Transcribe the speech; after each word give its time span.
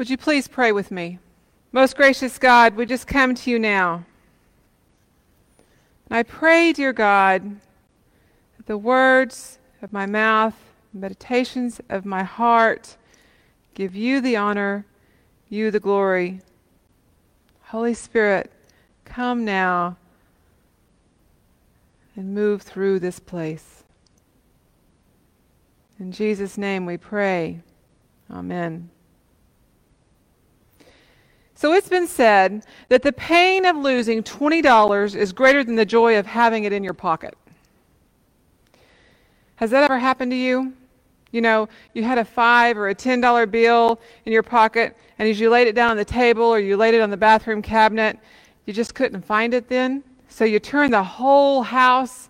Would 0.00 0.08
you 0.08 0.16
please 0.16 0.48
pray 0.48 0.72
with 0.72 0.90
me? 0.90 1.18
Most 1.72 1.94
gracious 1.94 2.38
God, 2.38 2.74
we 2.74 2.86
just 2.86 3.06
come 3.06 3.34
to 3.34 3.50
you 3.50 3.58
now. 3.58 4.06
And 6.08 6.16
I 6.16 6.22
pray, 6.22 6.72
dear 6.72 6.94
God, 6.94 7.60
that 8.56 8.64
the 8.64 8.78
words 8.78 9.58
of 9.82 9.92
my 9.92 10.06
mouth, 10.06 10.54
meditations 10.94 11.82
of 11.90 12.06
my 12.06 12.22
heart, 12.22 12.96
give 13.74 13.94
you 13.94 14.22
the 14.22 14.36
honor, 14.36 14.86
you 15.50 15.70
the 15.70 15.78
glory. 15.78 16.40
Holy 17.64 17.92
Spirit, 17.92 18.50
come 19.04 19.44
now 19.44 19.98
and 22.16 22.32
move 22.32 22.62
through 22.62 23.00
this 23.00 23.20
place. 23.20 23.84
In 25.98 26.10
Jesus' 26.10 26.56
name 26.56 26.86
we 26.86 26.96
pray. 26.96 27.60
Amen. 28.30 28.88
So 31.60 31.74
it's 31.74 31.90
been 31.90 32.06
said 32.06 32.64
that 32.88 33.02
the 33.02 33.12
pain 33.12 33.66
of 33.66 33.76
losing 33.76 34.22
$20 34.22 35.14
is 35.14 35.30
greater 35.30 35.62
than 35.62 35.76
the 35.76 35.84
joy 35.84 36.18
of 36.18 36.24
having 36.24 36.64
it 36.64 36.72
in 36.72 36.82
your 36.82 36.94
pocket. 36.94 37.36
Has 39.56 39.70
that 39.70 39.84
ever 39.84 39.98
happened 39.98 40.32
to 40.32 40.38
you? 40.38 40.72
You 41.32 41.42
know, 41.42 41.68
you 41.92 42.02
had 42.02 42.16
a 42.16 42.24
five 42.24 42.78
or 42.78 42.88
a 42.88 42.94
ten 42.94 43.20
dollar 43.20 43.44
bill 43.44 44.00
in 44.24 44.32
your 44.32 44.42
pocket, 44.42 44.96
and 45.18 45.28
as 45.28 45.38
you 45.38 45.50
laid 45.50 45.68
it 45.68 45.74
down 45.74 45.90
on 45.90 45.98
the 45.98 46.04
table 46.04 46.44
or 46.44 46.60
you 46.60 46.78
laid 46.78 46.94
it 46.94 47.02
on 47.02 47.10
the 47.10 47.18
bathroom 47.18 47.60
cabinet, 47.60 48.18
you 48.64 48.72
just 48.72 48.94
couldn't 48.94 49.20
find 49.20 49.52
it 49.52 49.68
then. 49.68 50.02
So 50.30 50.46
you 50.46 50.60
turned 50.60 50.94
the 50.94 51.04
whole 51.04 51.62
house 51.62 52.29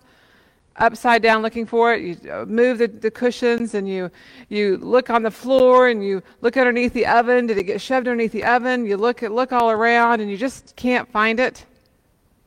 upside 0.77 1.21
down 1.21 1.41
looking 1.41 1.65
for 1.65 1.93
it. 1.93 2.01
You 2.01 2.31
uh, 2.31 2.45
move 2.45 2.77
the, 2.77 2.87
the 2.87 3.11
cushions 3.11 3.73
and 3.73 3.87
you, 3.87 4.09
you 4.49 4.77
look 4.77 5.09
on 5.09 5.23
the 5.23 5.31
floor 5.31 5.89
and 5.89 6.03
you 6.03 6.23
look 6.41 6.57
underneath 6.57 6.93
the 6.93 7.05
oven. 7.05 7.47
Did 7.47 7.57
it 7.57 7.63
get 7.63 7.81
shoved 7.81 8.07
underneath 8.07 8.31
the 8.31 8.45
oven? 8.45 8.85
You 8.85 8.97
look, 8.97 9.23
at, 9.23 9.31
look 9.31 9.51
all 9.51 9.71
around 9.71 10.21
and 10.21 10.31
you 10.31 10.37
just 10.37 10.75
can't 10.75 11.11
find 11.11 11.39
it. 11.39 11.65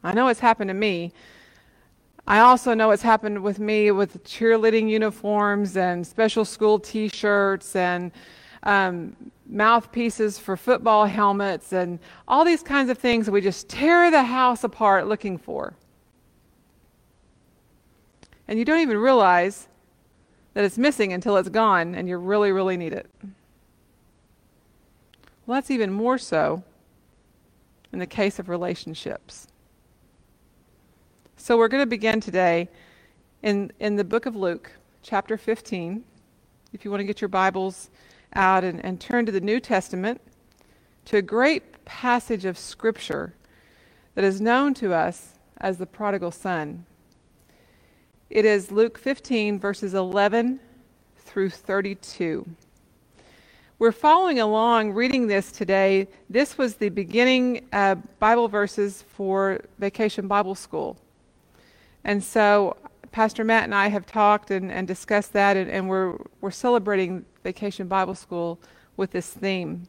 I 0.02 0.12
know 0.12 0.28
it's 0.28 0.40
happened 0.40 0.68
to 0.68 0.74
me. 0.74 1.12
I 2.26 2.40
also 2.40 2.72
know 2.72 2.90
it's 2.90 3.02
happened 3.02 3.42
with 3.42 3.58
me 3.58 3.90
with 3.90 4.24
cheerleading 4.24 4.88
uniforms 4.88 5.76
and 5.76 6.06
special 6.06 6.46
school 6.46 6.78
t 6.78 7.08
shirts 7.08 7.76
and 7.76 8.12
um, 8.62 9.14
mouthpieces 9.46 10.38
for 10.38 10.56
football 10.56 11.04
helmets 11.04 11.74
and 11.74 11.98
all 12.26 12.44
these 12.44 12.62
kinds 12.62 12.88
of 12.88 12.96
things 12.96 13.26
that 13.26 13.32
we 13.32 13.42
just 13.42 13.68
tear 13.68 14.10
the 14.10 14.22
house 14.22 14.64
apart 14.64 15.06
looking 15.06 15.36
for 15.36 15.74
and 18.46 18.58
you 18.58 18.64
don't 18.64 18.80
even 18.80 18.98
realize 18.98 19.68
that 20.54 20.64
it's 20.64 20.78
missing 20.78 21.12
until 21.12 21.36
it's 21.36 21.48
gone 21.48 21.94
and 21.94 22.08
you 22.08 22.16
really, 22.16 22.52
really 22.52 22.76
need 22.76 22.92
it. 22.92 23.10
Well, 25.46 25.56
that's 25.56 25.70
even 25.70 25.92
more 25.92 26.18
so 26.18 26.62
in 27.92 27.98
the 27.98 28.06
case 28.06 28.38
of 28.38 28.48
relationships. 28.48 29.46
So 31.36 31.58
we're 31.58 31.68
going 31.68 31.82
to 31.82 31.86
begin 31.86 32.20
today 32.20 32.68
in, 33.42 33.70
in 33.78 33.96
the 33.96 34.04
book 34.04 34.26
of 34.26 34.34
Luke, 34.34 34.72
chapter 35.02 35.36
15. 35.36 36.02
If 36.72 36.84
you 36.84 36.90
want 36.90 37.00
to 37.00 37.04
get 37.04 37.20
your 37.20 37.28
Bibles 37.28 37.90
out 38.34 38.64
and, 38.64 38.82
and 38.84 39.00
turn 39.00 39.26
to 39.26 39.32
the 39.32 39.40
New 39.40 39.60
Testament, 39.60 40.20
to 41.04 41.18
a 41.18 41.22
great 41.22 41.84
passage 41.84 42.44
of 42.44 42.56
Scripture 42.56 43.34
that 44.14 44.24
is 44.24 44.40
known 44.40 44.74
to 44.74 44.94
us 44.94 45.34
as 45.58 45.78
the 45.78 45.86
prodigal 45.86 46.30
son. 46.30 46.86
It 48.30 48.46
is 48.46 48.72
Luke 48.72 48.96
15, 48.98 49.60
verses 49.60 49.92
11 49.92 50.58
through 51.18 51.50
32. 51.50 52.46
We're 53.78 53.92
following 53.92 54.40
along 54.40 54.92
reading 54.92 55.26
this 55.26 55.52
today. 55.52 56.08
This 56.30 56.56
was 56.56 56.76
the 56.76 56.88
beginning 56.88 57.66
uh, 57.74 57.96
Bible 58.20 58.48
verses 58.48 59.04
for 59.08 59.60
Vacation 59.78 60.26
Bible 60.26 60.54
School. 60.54 60.96
And 62.04 62.24
so 62.24 62.78
Pastor 63.12 63.44
Matt 63.44 63.64
and 63.64 63.74
I 63.74 63.88
have 63.88 64.06
talked 64.06 64.50
and, 64.50 64.72
and 64.72 64.88
discussed 64.88 65.34
that, 65.34 65.58
and, 65.58 65.70
and 65.70 65.86
we're, 65.86 66.16
we're 66.40 66.50
celebrating 66.50 67.26
Vacation 67.42 67.88
Bible 67.88 68.14
School 68.14 68.58
with 68.96 69.10
this 69.10 69.28
theme. 69.28 69.86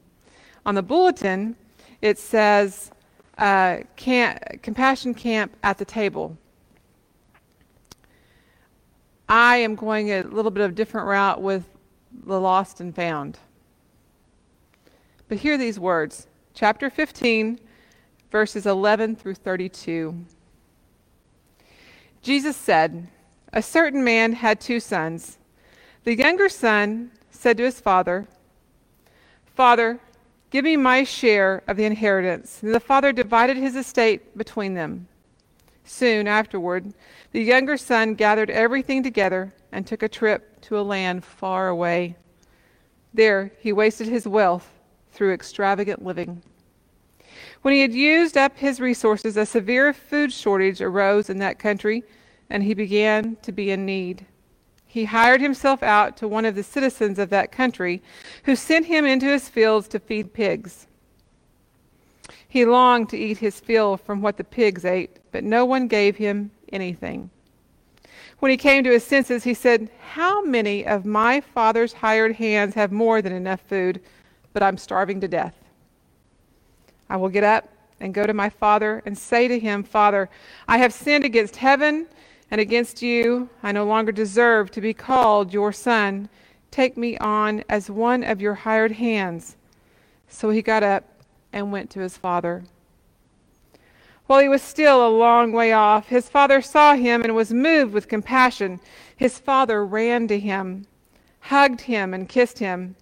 On 0.66 0.76
the 0.76 0.84
bulletin, 0.84 1.56
it 2.02 2.20
says 2.20 2.92
uh, 3.38 3.78
camp, 3.96 4.62
Compassion 4.62 5.14
Camp 5.14 5.56
at 5.64 5.78
the 5.78 5.86
Table. 5.86 6.38
I 9.28 9.58
am 9.58 9.76
going 9.76 10.12
a 10.12 10.24
little 10.24 10.52
bit 10.52 10.64
of 10.64 10.72
a 10.72 10.76
different 10.76 11.08
route 11.08 11.42
with 11.42 11.66
the 12.12 12.40
lost 12.40 12.80
and 12.80 12.96
found. 12.96 13.40
But 15.28 15.40
hear 15.40 15.58
these 15.58 15.80
words 15.80 16.28
chapter 16.54 16.90
15, 16.90 17.60
verses 18.32 18.66
11 18.66 19.16
through 19.16 19.36
32. 19.36 20.16
Jesus 22.22 22.56
said, 22.56 23.08
A 23.54 23.62
certain 23.62 24.04
man 24.04 24.34
had 24.34 24.60
two 24.60 24.80
sons. 24.80 25.38
The 26.04 26.16
younger 26.16 26.50
son 26.50 27.12
said 27.32 27.58
to 27.58 27.64
his 27.64 27.80
father, 27.80 28.28
Father, 29.56 30.00
give 30.52 30.66
me 30.66 30.78
my 30.78 31.04
share 31.04 31.64
of 31.68 31.78
the 31.78 31.86
inheritance. 31.86 32.62
And 32.62 32.74
the 32.74 32.80
father 32.80 33.12
divided 33.12 33.58
his 33.58 33.76
estate 33.76 34.38
between 34.38 34.76
them. 34.76 35.08
Soon 35.86 36.28
afterward, 36.28 36.94
the 37.32 37.44
younger 37.44 37.78
son 37.78 38.16
gathered 38.16 38.50
everything 38.50 39.04
together 39.04 39.54
and 39.72 39.86
took 39.86 40.02
a 40.02 40.10
trip 40.10 40.60
to 40.62 40.80
a 40.80 40.82
land 40.82 41.24
far 41.24 41.68
away. 41.68 42.16
There 43.14 43.52
he 43.60 43.72
wasted 43.72 44.08
his 44.08 44.28
wealth 44.28 44.70
through 45.12 45.34
extravagant 45.34 46.04
living. 46.04 46.42
When 47.62 47.74
he 47.74 47.82
had 47.82 47.94
used 47.94 48.36
up 48.36 48.58
his 48.58 48.80
resources, 48.80 49.38
a 49.38 49.46
severe 49.46 49.94
food 49.94 50.34
shortage 50.34 50.82
arose 50.82 51.30
in 51.30 51.38
that 51.38 51.60
country, 51.60 52.04
and 52.50 52.64
he 52.64 52.74
began 52.74 53.38
to 53.44 53.52
be 53.52 53.70
in 53.70 53.86
need. 53.86 54.26
He 54.88 55.06
hired 55.06 55.42
himself 55.42 55.84
out 55.84 56.18
to 56.18 56.28
one 56.28 56.46
of 56.46 56.56
the 56.56 56.64
citizens 56.64 57.20
of 57.20 57.30
that 57.30 57.52
country, 57.52 58.02
who 58.46 58.56
sent 58.56 58.88
him 58.88 59.06
into 59.06 59.28
his 59.28 59.50
fields 59.50 59.88
to 59.90 60.00
feed 60.00 60.34
pigs. 60.34 60.88
He 62.56 62.64
longed 62.64 63.10
to 63.10 63.18
eat 63.18 63.40
his 63.40 63.60
fill 63.60 63.98
from 63.98 64.22
what 64.22 64.38
the 64.38 64.44
pigs 64.46 64.86
ate, 64.86 65.18
but 65.34 65.44
no 65.44 65.66
one 65.66 65.90
gave 65.90 66.16
him 66.16 66.52
anything. 66.72 67.30
When 68.40 68.50
he 68.50 68.56
came 68.56 68.82
to 68.86 68.92
his 68.92 69.04
senses, 69.04 69.44
he 69.44 69.54
said, 69.54 69.90
How 70.14 70.42
many 70.42 70.88
of 70.88 71.04
my 71.04 71.42
father's 71.42 71.92
hired 71.92 72.38
hands 72.38 72.74
have 72.76 72.94
more 72.94 73.22
than 73.22 73.34
enough 73.34 73.60
food, 73.60 74.02
but 74.54 74.64
I'm 74.64 74.78
starving 74.78 75.20
to 75.20 75.28
death? 75.28 75.54
I 77.10 77.18
will 77.18 77.28
get 77.28 77.44
up 77.44 77.68
and 78.00 78.14
go 78.14 78.26
to 78.26 78.34
my 78.34 78.50
father 78.50 79.04
and 79.06 79.18
say 79.18 79.50
to 79.50 79.60
him, 79.60 79.84
Father, 79.84 80.30
I 80.66 80.78
have 80.78 80.94
sinned 80.94 81.26
against 81.26 81.58
heaven 81.58 82.08
and 82.52 82.62
against 82.62 83.02
you. 83.02 83.50
I 83.64 83.74
no 83.74 83.84
longer 83.84 84.14
deserve 84.14 84.72
to 84.72 84.80
be 84.80 84.94
called 84.94 85.52
your 85.52 85.74
son. 85.74 86.30
Take 86.72 86.96
me 86.96 87.18
on 87.18 87.66
as 87.68 87.90
one 87.90 88.24
of 88.24 88.40
your 88.40 88.54
hired 88.54 88.94
hands. 88.94 89.58
So 90.30 90.52
he 90.52 90.62
got 90.62 90.84
up 90.84 91.15
and 91.56 91.72
went 91.72 91.90
to 91.90 92.02
his 92.02 92.18
father. 92.18 92.66
While 94.28 94.42
he 94.42 94.50
was 94.50 94.62
still 94.62 95.08
a 95.08 95.10
long 95.10 95.54
way 95.54 95.72
off, 95.72 96.10
his 96.10 96.28
father 96.28 96.62
saw 96.62 96.96
him 96.96 97.24
and 97.24 97.34
was 97.34 97.54
moved 97.54 97.94
with 97.94 98.10
compassion. 98.10 98.82
His 99.16 99.40
father 99.40 99.86
ran 99.86 100.28
to 100.28 100.38
him, 100.38 100.86
hugged 101.40 101.82
him, 101.82 102.14
and 102.14 102.28
kissed 102.28 102.60
him. 102.60 102.98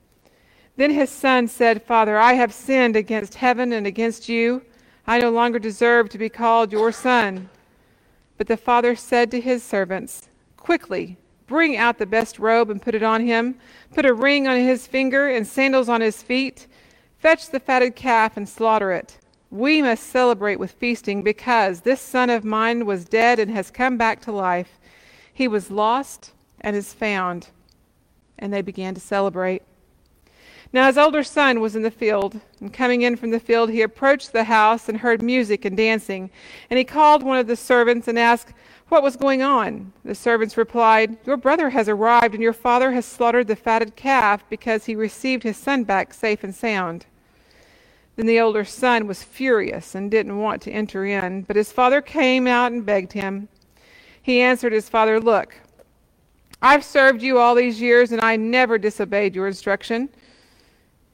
Then 0.75 0.91
his 0.91 1.09
son 1.09 1.47
said, 1.47 1.81
Father, 1.81 2.17
I 2.17 2.33
have 2.33 2.53
sinned 2.53 2.95
against 2.95 3.35
heaven 3.35 3.73
and 3.73 3.87
against 3.87 4.29
you. 4.29 4.61
I 5.07 5.19
no 5.19 5.31
longer 5.31 5.59
deserve 5.59 6.09
to 6.09 6.17
be 6.17 6.29
called 6.29 6.71
your 6.71 6.91
son. 6.91 7.49
But 8.37 8.47
the 8.47 8.57
father 8.57 8.95
said 8.95 9.31
to 9.31 9.41
his 9.41 9.63
servants, 9.63 10.29
Quickly, 10.57 11.17
bring 11.47 11.75
out 11.77 11.97
the 11.97 12.05
best 12.05 12.37
robe 12.37 12.69
and 12.69 12.81
put 12.81 12.95
it 12.95 13.03
on 13.03 13.25
him. 13.25 13.55
Put 13.93 14.05
a 14.05 14.13
ring 14.13 14.47
on 14.47 14.57
his 14.57 14.85
finger 14.85 15.29
and 15.29 15.47
sandals 15.47 15.89
on 15.89 16.01
his 16.01 16.21
feet 16.21 16.67
Fetch 17.23 17.51
the 17.51 17.59
fatted 17.61 17.95
calf 17.95 18.35
and 18.35 18.49
slaughter 18.49 18.91
it. 18.91 19.17
We 19.49 19.81
must 19.81 20.07
celebrate 20.07 20.59
with 20.59 20.73
feasting 20.73 21.23
because 21.23 21.79
this 21.79 22.01
son 22.01 22.29
of 22.29 22.43
mine 22.43 22.85
was 22.85 23.05
dead 23.05 23.39
and 23.39 23.49
has 23.51 23.71
come 23.71 23.95
back 23.95 24.19
to 24.23 24.31
life. 24.33 24.77
He 25.33 25.47
was 25.47 25.71
lost 25.71 26.33
and 26.59 26.75
is 26.75 26.93
found. 26.93 27.47
And 28.37 28.51
they 28.51 28.61
began 28.61 28.93
to 28.95 28.99
celebrate. 28.99 29.61
Now 30.73 30.87
his 30.87 30.97
older 30.97 31.23
son 31.23 31.61
was 31.61 31.77
in 31.77 31.81
the 31.81 31.91
field, 31.91 32.41
and 32.59 32.73
coming 32.73 33.03
in 33.03 33.15
from 33.15 33.31
the 33.31 33.39
field, 33.39 33.69
he 33.69 33.83
approached 33.83 34.33
the 34.33 34.43
house 34.43 34.89
and 34.89 34.97
heard 34.97 35.21
music 35.21 35.63
and 35.63 35.77
dancing. 35.77 36.29
And 36.69 36.77
he 36.77 36.83
called 36.83 37.23
one 37.23 37.37
of 37.37 37.47
the 37.47 37.55
servants 37.55 38.09
and 38.09 38.19
asked 38.19 38.53
what 38.89 39.01
was 39.01 39.15
going 39.15 39.41
on. 39.41 39.93
The 40.03 40.13
servants 40.13 40.57
replied, 40.57 41.15
Your 41.25 41.37
brother 41.37 41.69
has 41.69 41.87
arrived, 41.87 42.33
and 42.33 42.43
your 42.43 42.51
father 42.51 42.91
has 42.91 43.05
slaughtered 43.05 43.47
the 43.47 43.55
fatted 43.55 43.95
calf 43.95 44.43
because 44.49 44.83
he 44.83 44.93
received 44.93 45.43
his 45.43 45.55
son 45.55 45.85
back 45.85 46.13
safe 46.13 46.43
and 46.43 46.53
sound. 46.53 47.05
Then 48.15 48.25
the 48.27 48.39
older 48.39 48.63
son 48.63 49.07
was 49.07 49.23
furious 49.23 49.95
and 49.95 50.11
didn't 50.11 50.37
want 50.37 50.61
to 50.63 50.71
enter 50.71 51.05
in, 51.05 51.43
but 51.43 51.55
his 51.55 51.71
father 51.71 52.01
came 52.01 52.47
out 52.47 52.71
and 52.71 52.85
begged 52.85 53.13
him. 53.13 53.47
He 54.21 54.39
answered 54.39 54.71
his 54.71 54.87
father, 54.87 55.19
Look, 55.19 55.55
I've 56.61 56.85
served 56.85 57.21
you 57.21 57.39
all 57.39 57.55
these 57.55 57.81
years, 57.81 58.11
and 58.11 58.21
I 58.21 58.35
never 58.35 58.77
disobeyed 58.77 59.35
your 59.35 59.47
instruction. 59.47 60.09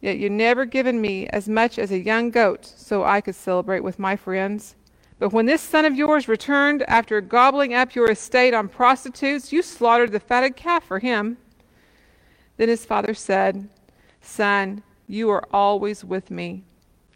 Yet 0.01 0.17
you 0.17 0.29
never 0.29 0.65
given 0.65 1.01
me 1.01 1.27
as 1.27 1.49
much 1.49 1.79
as 1.79 1.91
a 1.91 1.99
young 1.99 2.29
goat 2.29 2.65
so 2.65 3.03
I 3.03 3.21
could 3.21 3.35
celebrate 3.35 3.81
with 3.81 3.99
my 3.99 4.15
friends. 4.15 4.75
But 5.17 5.33
when 5.33 5.45
this 5.45 5.61
son 5.61 5.83
of 5.83 5.95
yours 5.95 6.27
returned 6.29 6.83
after 6.83 7.19
gobbling 7.19 7.73
up 7.73 7.95
your 7.95 8.09
estate 8.09 8.53
on 8.53 8.69
prostitutes, 8.69 9.51
you 9.51 9.61
slaughtered 9.61 10.13
the 10.13 10.19
fatted 10.19 10.55
calf 10.55 10.85
for 10.85 10.99
him. 10.99 11.37
Then 12.55 12.69
his 12.69 12.85
father 12.85 13.13
said, 13.13 13.67
Son, 14.21 14.83
you 15.07 15.29
are 15.29 15.43
always 15.51 16.05
with 16.05 16.31
me, 16.31 16.63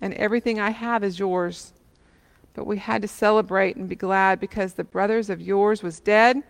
and 0.04 0.14
everything 0.16 0.60
I 0.60 0.72
have 0.72 1.02
is 1.02 1.18
yours. 1.18 1.72
But 2.54 2.68
we 2.68 2.78
had 2.78 3.02
to 3.04 3.08
celebrate 3.08 3.78
and 3.78 3.88
be 3.88 3.96
glad 3.96 4.38
because 4.38 4.74
the 4.74 4.84
brothers 4.84 5.30
of 5.30 5.40
yours 5.40 5.82
was 5.82 6.02
dead 6.02 6.44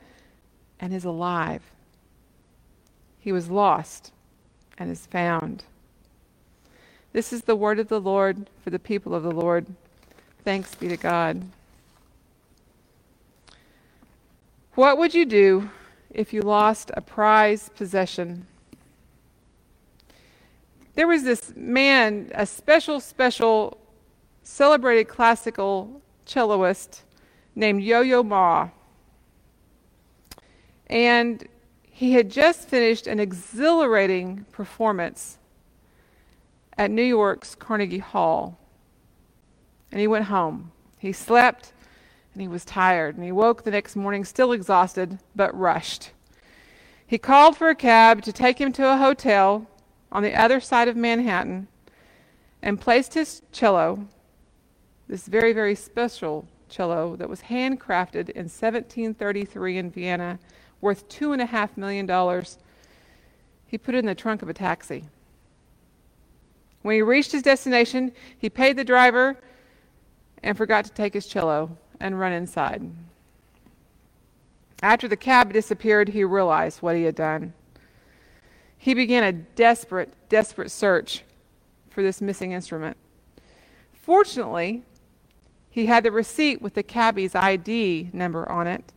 and 0.80 0.92
is 0.92 1.06
alive. 1.06 1.62
He 3.20 3.32
was 3.32 3.52
lost 3.52 4.12
and 4.80 4.90
is 4.90 5.06
found. 5.06 5.66
This 7.14 7.32
is 7.32 7.44
the 7.44 7.56
word 7.56 7.78
of 7.78 7.90
the 7.90 8.02
Lord 8.02 8.50
for 8.64 8.72
the 8.72 8.80
people 8.80 9.14
of 9.14 9.22
the 9.22 9.32
Lord. 9.32 9.68
Thanks 10.44 10.74
be 10.74 10.88
to 10.88 10.98
God. 10.98 11.44
What 14.74 14.98
would 14.98 15.14
you 15.14 15.28
do 15.28 15.70
if 16.10 16.34
you 16.34 16.42
lost 16.42 16.90
a 16.96 17.02
prized 17.02 17.76
possession? 17.76 18.48
There 20.96 21.08
was 21.08 21.24
this 21.24 21.54
man, 21.56 22.32
a 22.36 22.46
special, 22.46 23.00
special, 23.00 23.78
celebrated 24.44 25.08
classical 25.08 26.02
celloist 26.26 27.02
named 27.56 27.82
Yo 27.82 28.02
Yo 28.02 28.22
Ma. 28.22 28.70
And 30.88 31.48
he 31.82 32.14
had 32.14 32.30
just 32.30 32.68
finished 32.68 33.08
an 33.08 33.20
exhilarating 33.20 34.46
performance 34.52 35.40
at 36.78 36.92
New 36.92 37.04
York's 37.04 37.56
Carnegie 37.56 38.00
Hall. 38.00 38.60
And 39.92 40.00
he 40.00 40.08
went 40.08 40.26
home. 40.26 40.72
He 41.00 41.12
slept 41.12 41.74
and 42.34 42.42
he 42.42 42.48
was 42.48 42.66
tired. 42.66 43.16
And 43.16 43.24
he 43.24 43.32
woke 43.32 43.64
the 43.64 43.72
next 43.72 43.96
morning 43.96 44.26
still 44.26 44.52
exhausted, 44.52 45.20
but 45.36 45.58
rushed. 45.58 46.12
He 47.06 47.18
called 47.18 47.58
for 47.58 47.70
a 47.70 47.76
cab 47.76 48.22
to 48.24 48.32
take 48.32 48.60
him 48.60 48.72
to 48.74 48.92
a 48.92 48.98
hotel 48.98 49.68
on 50.14 50.22
the 50.22 50.40
other 50.40 50.62
side 50.62 50.88
of 50.88 50.96
Manhattan 50.96 51.68
and 52.62 52.80
placed 52.80 53.16
his 53.16 53.42
cello, 53.52 54.08
this 55.08 55.28
very, 55.28 55.52
very 55.52 55.76
special 55.76 56.48
cello 56.70 57.16
that 57.16 57.28
was 57.28 57.42
handcrafted 57.42 58.30
in 58.30 58.46
1733 58.46 59.80
in 59.80 59.92
Vienna, 59.92 60.40
worth 60.80 61.10
$2.5 61.10 61.78
million, 61.78 62.08
he 63.66 63.78
put 63.78 63.96
it 63.96 64.00
in 64.00 64.06
the 64.06 64.16
trunk 64.16 64.44
of 64.44 64.50
a 64.50 64.54
taxi. 64.54 65.04
When 66.84 66.96
he 66.96 67.02
reached 67.02 67.32
his 67.32 67.42
destination, 67.42 68.12
he 68.38 68.50
paid 68.50 68.78
the 68.78 68.84
driver 68.84 69.38
and 70.44 70.56
forgot 70.56 70.86
to 70.86 70.92
take 70.92 71.16
his 71.16 71.26
cello 71.26 71.76
and 72.00 72.20
run 72.20 72.34
inside. 72.34 72.84
After 74.84 75.08
the 75.08 75.18
cab 75.18 75.54
disappeared, 75.54 76.10
he 76.10 76.24
realized 76.24 76.82
what 76.82 76.96
he 76.96 77.04
had 77.04 77.16
done. 77.16 77.54
He 78.84 78.94
began 78.94 79.24
a 79.24 79.32
desperate, 79.32 80.12
desperate 80.28 80.70
search 80.70 81.24
for 81.90 82.04
this 82.04 82.20
missing 82.20 82.52
instrument. 82.52 82.98
Fortunately, 83.94 84.84
he 85.70 85.86
had 85.86 86.04
the 86.04 86.12
receipt 86.12 86.62
with 86.62 86.74
the 86.74 86.84
cabbie's 86.84 87.34
ID 87.34 88.10
number 88.12 88.52
on 88.52 88.68
it, 88.68 88.92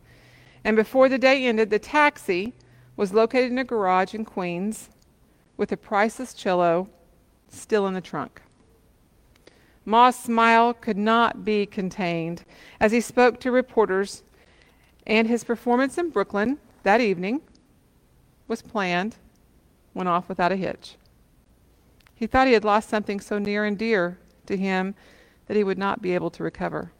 and 0.61 0.75
before 0.75 1.07
the 1.07 1.17
day 1.17 1.45
ended, 1.45 1.69
the 1.69 1.79
taxi 1.79 2.53
was 2.97 3.13
located 3.13 3.49
in 3.49 3.59
a 3.59 3.63
garage 3.63 4.13
in 4.13 4.25
Queens 4.25 4.89
with 5.55 5.71
a 5.71 5.77
priceless 5.77 6.33
cello 6.33 6.89
still 7.47 7.87
in 7.87 7.93
the 7.93 8.01
trunk. 8.01 8.41
Ma's 9.85 10.19
smile 10.19 10.73
could 10.73 10.97
not 10.97 11.45
be 11.45 11.65
contained 11.65 12.43
as 12.81 12.91
he 12.91 12.99
spoke 12.99 13.39
to 13.39 13.51
reporters, 13.51 14.23
and 15.05 15.29
his 15.29 15.45
performance 15.45 15.97
in 15.97 16.09
Brooklyn 16.09 16.57
that 16.83 16.99
evening 16.99 17.39
was 18.49 18.61
planned, 18.61 19.15
went 19.97 20.07
off 20.07 20.29
without 20.29 20.51
a 20.51 20.55
hitch. 20.55 20.95
He 22.15 22.27
thought 22.27 22.47
he 22.47 22.53
had 22.53 22.63
lost 22.63 22.89
something 22.89 23.19
so 23.19 23.37
near 23.37 23.65
and 23.65 23.77
dear 23.77 24.17
to 24.45 24.55
him 24.55 24.95
that 25.47 25.57
he 25.57 25.63
would 25.63 25.77
not 25.77 26.01
be 26.01 26.13
able 26.13 26.29
to 26.31 26.43
recover. 26.43 26.91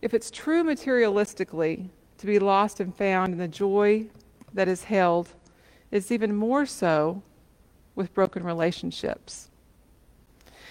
If 0.00 0.14
it's 0.14 0.30
true 0.30 0.64
materialistically 0.64 1.88
to 2.18 2.26
be 2.26 2.38
lost 2.38 2.80
and 2.80 2.94
found 2.94 3.32
in 3.32 3.38
the 3.38 3.48
joy 3.48 4.06
that 4.54 4.68
is 4.68 4.84
held, 4.84 5.30
it's 5.90 6.10
even 6.10 6.34
more 6.34 6.66
so 6.66 7.22
with 7.94 8.14
broken 8.14 8.44
relationships. 8.44 9.50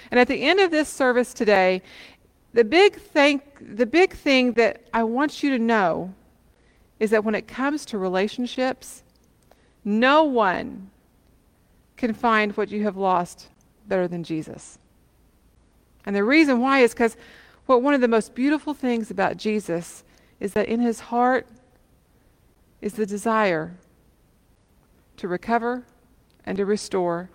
And 0.10 0.20
at 0.20 0.28
the 0.28 0.44
end 0.44 0.60
of 0.60 0.72
this 0.72 0.90
service 0.90 1.34
today, 1.34 1.82
the 2.54 2.64
big 2.64 2.96
thing, 2.96 3.42
the 3.60 3.86
big 3.86 4.14
thing 4.14 4.54
that 4.54 4.84
I 4.94 5.04
want 5.04 5.44
you 5.44 5.50
to 5.52 5.60
know 5.60 6.14
is 7.00 7.12
that 7.12 7.24
when 7.24 7.36
it 7.36 7.48
comes 7.48 7.86
to 7.88 7.98
relationships, 7.98 9.04
no 9.88 10.26
one 10.26 10.92
can 11.96 12.14
find 12.14 12.52
what 12.58 12.70
you 12.70 12.84
have 12.84 12.98
lost 12.98 13.48
better 13.88 14.06
than 14.06 14.22
Jesus. 14.22 14.78
And 16.06 16.14
the 16.14 16.26
reason 16.26 16.60
why 16.60 16.80
is 16.80 16.92
because 16.92 17.16
what 17.68 17.82
one 17.82 17.94
of 17.94 18.02
the 18.02 18.08
most 18.10 18.36
beautiful 18.36 18.74
things 18.74 19.10
about 19.10 19.38
Jesus 19.38 20.04
is 20.42 20.52
that 20.54 20.68
in 20.68 20.82
his 20.82 21.00
heart 21.00 21.48
is 22.82 22.94
the 22.94 23.06
desire 23.06 23.78
to 25.16 25.28
recover 25.30 25.84
and 26.46 26.58
to 26.58 26.66
restore 26.66 27.30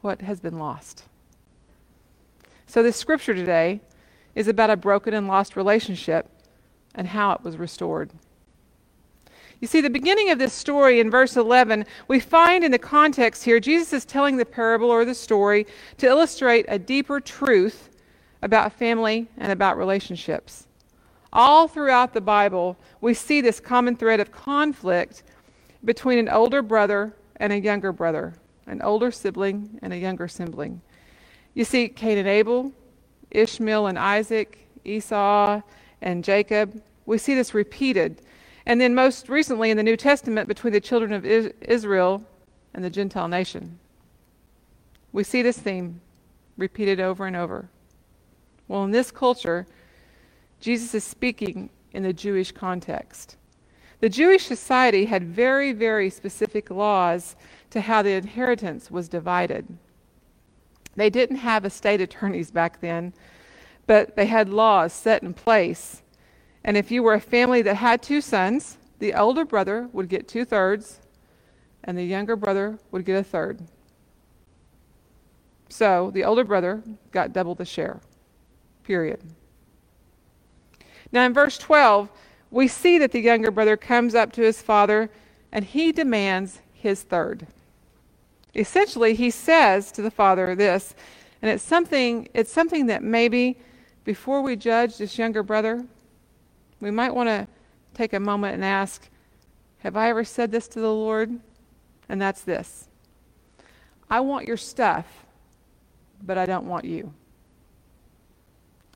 what 0.00 0.22
has 0.22 0.40
been 0.40 0.58
lost. 0.58 1.04
So, 2.66 2.82
this 2.82 2.96
scripture 2.96 3.34
today 3.34 3.80
is 4.34 4.48
about 4.48 4.70
a 4.70 4.76
broken 4.76 5.14
and 5.14 5.28
lost 5.28 5.54
relationship 5.54 6.28
and 6.92 7.06
how 7.06 7.32
it 7.32 7.42
was 7.42 7.56
restored. 7.56 8.10
You 9.60 9.66
see, 9.66 9.80
the 9.80 9.90
beginning 9.90 10.30
of 10.30 10.38
this 10.38 10.52
story 10.52 11.00
in 11.00 11.10
verse 11.10 11.36
11, 11.36 11.84
we 12.06 12.20
find 12.20 12.62
in 12.62 12.70
the 12.70 12.78
context 12.78 13.42
here, 13.42 13.58
Jesus 13.58 13.92
is 13.92 14.04
telling 14.04 14.36
the 14.36 14.46
parable 14.46 14.90
or 14.90 15.04
the 15.04 15.14
story 15.14 15.66
to 15.96 16.06
illustrate 16.06 16.64
a 16.68 16.78
deeper 16.78 17.18
truth 17.18 17.90
about 18.40 18.72
family 18.72 19.26
and 19.36 19.50
about 19.50 19.76
relationships. 19.76 20.68
All 21.32 21.66
throughout 21.66 22.14
the 22.14 22.20
Bible, 22.20 22.76
we 23.00 23.14
see 23.14 23.40
this 23.40 23.58
common 23.58 23.96
thread 23.96 24.20
of 24.20 24.30
conflict 24.30 25.24
between 25.84 26.18
an 26.18 26.28
older 26.28 26.62
brother 26.62 27.14
and 27.36 27.52
a 27.52 27.60
younger 27.60 27.92
brother, 27.92 28.34
an 28.66 28.80
older 28.82 29.10
sibling 29.10 29.78
and 29.82 29.92
a 29.92 29.98
younger 29.98 30.28
sibling. 30.28 30.80
You 31.54 31.64
see 31.64 31.88
Cain 31.88 32.18
and 32.18 32.28
Abel, 32.28 32.72
Ishmael 33.32 33.88
and 33.88 33.98
Isaac, 33.98 34.68
Esau 34.84 35.60
and 36.00 36.22
Jacob. 36.22 36.80
We 37.06 37.18
see 37.18 37.34
this 37.34 37.54
repeated. 37.54 38.22
And 38.68 38.78
then 38.78 38.94
most 38.94 39.30
recently 39.30 39.70
in 39.70 39.78
the 39.78 39.82
New 39.82 39.96
Testament 39.96 40.46
between 40.46 40.74
the 40.74 40.80
children 40.80 41.14
of 41.14 41.24
Israel 41.24 42.22
and 42.74 42.84
the 42.84 42.90
Gentile 42.90 43.26
nation. 43.26 43.78
We 45.10 45.24
see 45.24 45.40
this 45.40 45.58
theme 45.58 46.02
repeated 46.58 47.00
over 47.00 47.26
and 47.26 47.34
over. 47.34 47.70
Well, 48.68 48.84
in 48.84 48.90
this 48.90 49.10
culture, 49.10 49.66
Jesus 50.60 50.94
is 50.94 51.02
speaking 51.02 51.70
in 51.92 52.02
the 52.02 52.12
Jewish 52.12 52.52
context. 52.52 53.38
The 54.00 54.10
Jewish 54.10 54.44
society 54.44 55.06
had 55.06 55.24
very, 55.24 55.72
very 55.72 56.10
specific 56.10 56.70
laws 56.70 57.36
to 57.70 57.80
how 57.80 58.02
the 58.02 58.12
inheritance 58.12 58.90
was 58.90 59.08
divided. 59.08 59.66
They 60.94 61.08
didn't 61.08 61.36
have 61.36 61.64
estate 61.64 62.02
attorneys 62.02 62.50
back 62.50 62.82
then, 62.82 63.14
but 63.86 64.14
they 64.14 64.26
had 64.26 64.50
laws 64.50 64.92
set 64.92 65.22
in 65.22 65.32
place. 65.32 66.02
And 66.64 66.76
if 66.76 66.90
you 66.90 67.02
were 67.02 67.14
a 67.14 67.20
family 67.20 67.62
that 67.62 67.76
had 67.76 68.02
two 68.02 68.20
sons, 68.20 68.78
the 68.98 69.12
elder 69.12 69.44
brother 69.44 69.88
would 69.92 70.08
get 70.08 70.28
two 70.28 70.44
thirds, 70.44 71.00
and 71.84 71.96
the 71.96 72.04
younger 72.04 72.36
brother 72.36 72.78
would 72.90 73.04
get 73.04 73.16
a 73.16 73.24
third. 73.24 73.60
So 75.68 76.10
the 76.12 76.24
older 76.24 76.44
brother 76.44 76.82
got 77.12 77.32
double 77.32 77.54
the 77.54 77.64
share. 77.64 78.00
Period. 78.82 79.20
Now 81.12 81.24
in 81.24 81.32
verse 81.32 81.58
12, 81.58 82.10
we 82.50 82.68
see 82.68 82.98
that 82.98 83.12
the 83.12 83.20
younger 83.20 83.50
brother 83.50 83.76
comes 83.76 84.14
up 84.14 84.32
to 84.32 84.42
his 84.42 84.60
father 84.62 85.10
and 85.52 85.64
he 85.64 85.92
demands 85.92 86.60
his 86.72 87.02
third. 87.02 87.46
Essentially, 88.54 89.14
he 89.14 89.30
says 89.30 89.92
to 89.92 90.02
the 90.02 90.10
father 90.10 90.54
this, 90.54 90.94
and 91.40 91.50
it's 91.50 91.62
something, 91.62 92.28
it's 92.34 92.52
something 92.52 92.86
that 92.86 93.02
maybe 93.02 93.58
before 94.04 94.42
we 94.42 94.56
judge 94.56 94.96
this 94.96 95.18
younger 95.18 95.42
brother, 95.42 95.86
we 96.80 96.90
might 96.90 97.14
want 97.14 97.28
to 97.28 97.46
take 97.94 98.12
a 98.12 98.20
moment 98.20 98.54
and 98.54 98.64
ask, 98.64 99.08
Have 99.78 99.96
I 99.96 100.10
ever 100.10 100.24
said 100.24 100.50
this 100.50 100.68
to 100.68 100.80
the 100.80 100.92
Lord? 100.92 101.38
And 102.08 102.20
that's 102.20 102.42
this 102.42 102.88
I 104.10 104.20
want 104.20 104.46
your 104.46 104.56
stuff, 104.56 105.26
but 106.22 106.38
I 106.38 106.46
don't 106.46 106.66
want 106.66 106.84
you. 106.84 107.12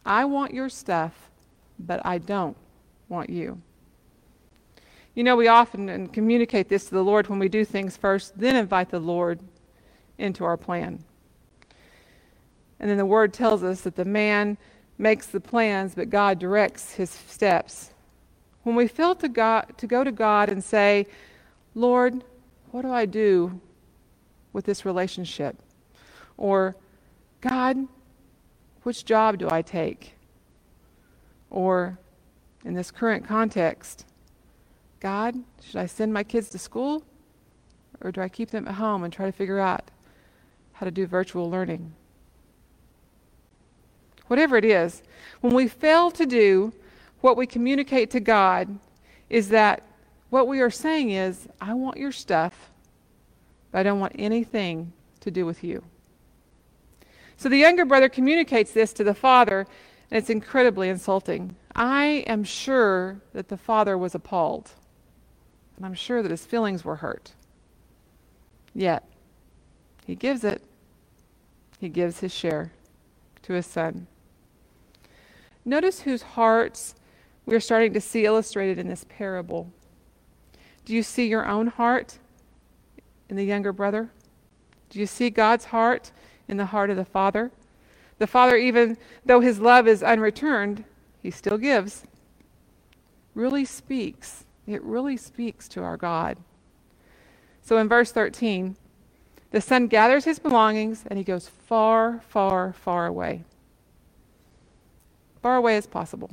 I 0.05 0.25
want 0.25 0.53
your 0.53 0.69
stuff, 0.69 1.31
but 1.79 2.05
I 2.05 2.19
don't 2.19 2.57
want 3.09 3.31
you. 3.31 3.61
You 5.15 5.25
know, 5.25 5.37
we 5.37 5.47
often 5.47 6.09
communicate 6.09 6.69
this 6.69 6.87
to 6.87 6.95
the 6.95 7.05
Lord 7.05 7.29
when 7.29 7.39
we 7.39 7.49
do 7.49 7.65
things 7.65 7.97
first, 7.97 8.39
then 8.39 8.57
invite 8.57 8.91
the 8.91 8.99
Lord 8.99 9.41
into 10.19 10.45
our 10.45 10.57
plan. 10.57 11.05
And 12.81 12.91
then 12.91 12.97
the 12.97 13.07
word 13.07 13.33
tells 13.33 13.63
us 13.63 13.83
that 13.83 13.95
the 13.95 14.05
man 14.05 14.57
makes 15.03 15.27
the 15.27 15.41
plans, 15.41 15.95
but 15.95 16.09
God 16.09 16.39
directs 16.39 16.93
his 16.93 17.11
steps. 17.11 17.91
When 18.63 18.77
we 18.77 18.87
fail 18.87 19.17
to, 19.17 19.29
God, 19.29 19.75
to 19.79 19.87
go 19.89 20.05
to 20.05 20.13
God 20.13 20.49
and 20.49 20.63
say, 20.63 21.07
Lord, 21.75 22.23
what 22.71 22.83
do 22.83 22.93
I 22.93 23.05
do 23.05 23.61
with 24.53 24.65
this 24.65 24.87
relationship? 24.87 25.57
Or, 26.37 26.77
God, 27.41 27.89
which 28.85 29.05
job 29.05 29.39
do 29.39 29.49
I 29.51 29.61
take? 29.61 30.15
Or, 31.51 31.99
in 32.65 32.75
this 32.75 32.93
current 32.93 33.27
context, 33.27 34.07
God, 35.01 35.35
should 35.61 35.77
I 35.77 35.87
send 35.87 36.15
my 36.15 36.23
kids 36.23 36.49
to 36.51 36.59
school? 36.59 37.03
Or 38.01 38.13
do 38.13 38.21
I 38.21 38.29
keep 38.29 38.51
them 38.51 38.69
at 38.69 38.75
home 38.75 39.03
and 39.03 39.13
try 39.13 39.27
to 39.27 39.33
figure 39.33 39.59
out 39.59 39.91
how 40.75 40.85
to 40.85 40.93
do 40.93 41.07
virtual 41.07 41.51
learning? 41.51 41.93
Whatever 44.33 44.57
it 44.57 44.65
is, 44.65 45.03
when 45.43 45.53
we 45.53 45.69
fail 45.69 46.11
to 46.13 46.25
do 46.25 46.73
what 47.21 47.37
we 47.37 47.47
communicate 47.47 48.11
to 48.13 48.19
God, 48.19 48.79
is 49.29 49.51
that 49.51 49.83
what 50.31 50.49
we 50.49 50.63
are 50.63 50.71
saying 50.71 51.11
is, 51.11 51.47
I 51.61 51.75
want 51.75 51.99
your 51.99 52.13
stuff, 52.13 52.71
but 53.71 53.81
I 53.81 53.83
don't 53.83 54.01
want 54.01 54.15
anything 54.19 54.95
to 55.21 55.31
do 55.31 55.45
with 55.45 55.63
you. 55.63 55.85
So 57.37 57.51
the 57.51 57.59
younger 57.59 57.85
brother 57.85 58.09
communicates 58.09 58.73
this 58.73 58.95
to 58.95 59.05
the 59.05 59.13
father, 59.13 59.67
and 60.11 60.17
it's 60.17 60.31
incredibly 60.31 60.89
insulting. 60.89 61.55
I 61.77 62.25
am 62.27 62.43
sure 62.43 63.21
that 63.35 63.49
the 63.49 63.59
father 63.59 63.99
was 63.99 64.15
appalled, 64.15 64.71
and 65.77 65.85
I'm 65.85 65.93
sure 65.93 66.23
that 66.23 66.31
his 66.31 66.47
feelings 66.47 66.87
were 66.87 66.97
hurt. 66.97 67.33
Yet, 68.75 69.05
he 70.07 70.15
gives 70.15 70.43
it. 70.43 70.63
He 71.79 71.91
gives 71.91 72.21
his 72.21 72.33
share 72.33 72.73
to 73.43 73.53
his 73.53 73.67
son. 73.67 74.07
Notice 75.65 76.01
whose 76.01 76.23
hearts 76.23 76.95
we're 77.47 77.61
starting 77.61 77.93
to 77.95 78.01
see 78.01 78.25
illustrated 78.25 78.79
in 78.79 78.89
this 78.89 79.05
parable. 79.09 79.71
Do 80.85 80.95
you 80.95 81.03
see 81.03 81.27
your 81.27 81.47
own 81.47 81.69
heart 81.69 82.19
in 83.29 83.37
the 83.37 83.45
younger 83.45 83.73
brother? 83.73 84.11
Do 84.91 84.99
you 84.99 85.07
see 85.07 85.31
God's 85.31 85.67
heart 85.67 86.13
in 86.49 86.57
the 86.57 86.67
heart 86.67 86.91
of 86.91 86.97
the 86.97 87.05
Father? 87.05 87.51
The 88.19 88.27
Father, 88.27 88.57
even 88.57 88.97
though 89.25 89.41
his 89.41 89.59
love 89.59 89.89
is 89.89 90.03
unreturned, 90.03 90.85
he 91.21 91.31
still 91.31 91.59
gives. 91.59 92.05
Really 93.35 93.65
speaks. 93.65 94.45
It 94.67 94.83
really 94.83 95.17
speaks 95.17 95.67
to 95.69 95.83
our 95.83 95.97
God. 95.97 96.39
So 97.63 97.79
in 97.79 97.89
verse 97.89 98.13
13, 98.13 98.77
the 99.51 99.61
son 99.61 99.87
gathers 99.87 100.25
his 100.25 100.39
belongings 100.39 101.05
and 101.07 101.19
he 101.19 101.25
goes 101.25 101.49
far, 101.49 102.21
far, 102.29 102.73
far 102.73 103.07
away. 103.07 103.45
Far 105.43 105.57
away 105.57 105.77
as 105.77 105.87
possible. 105.87 106.31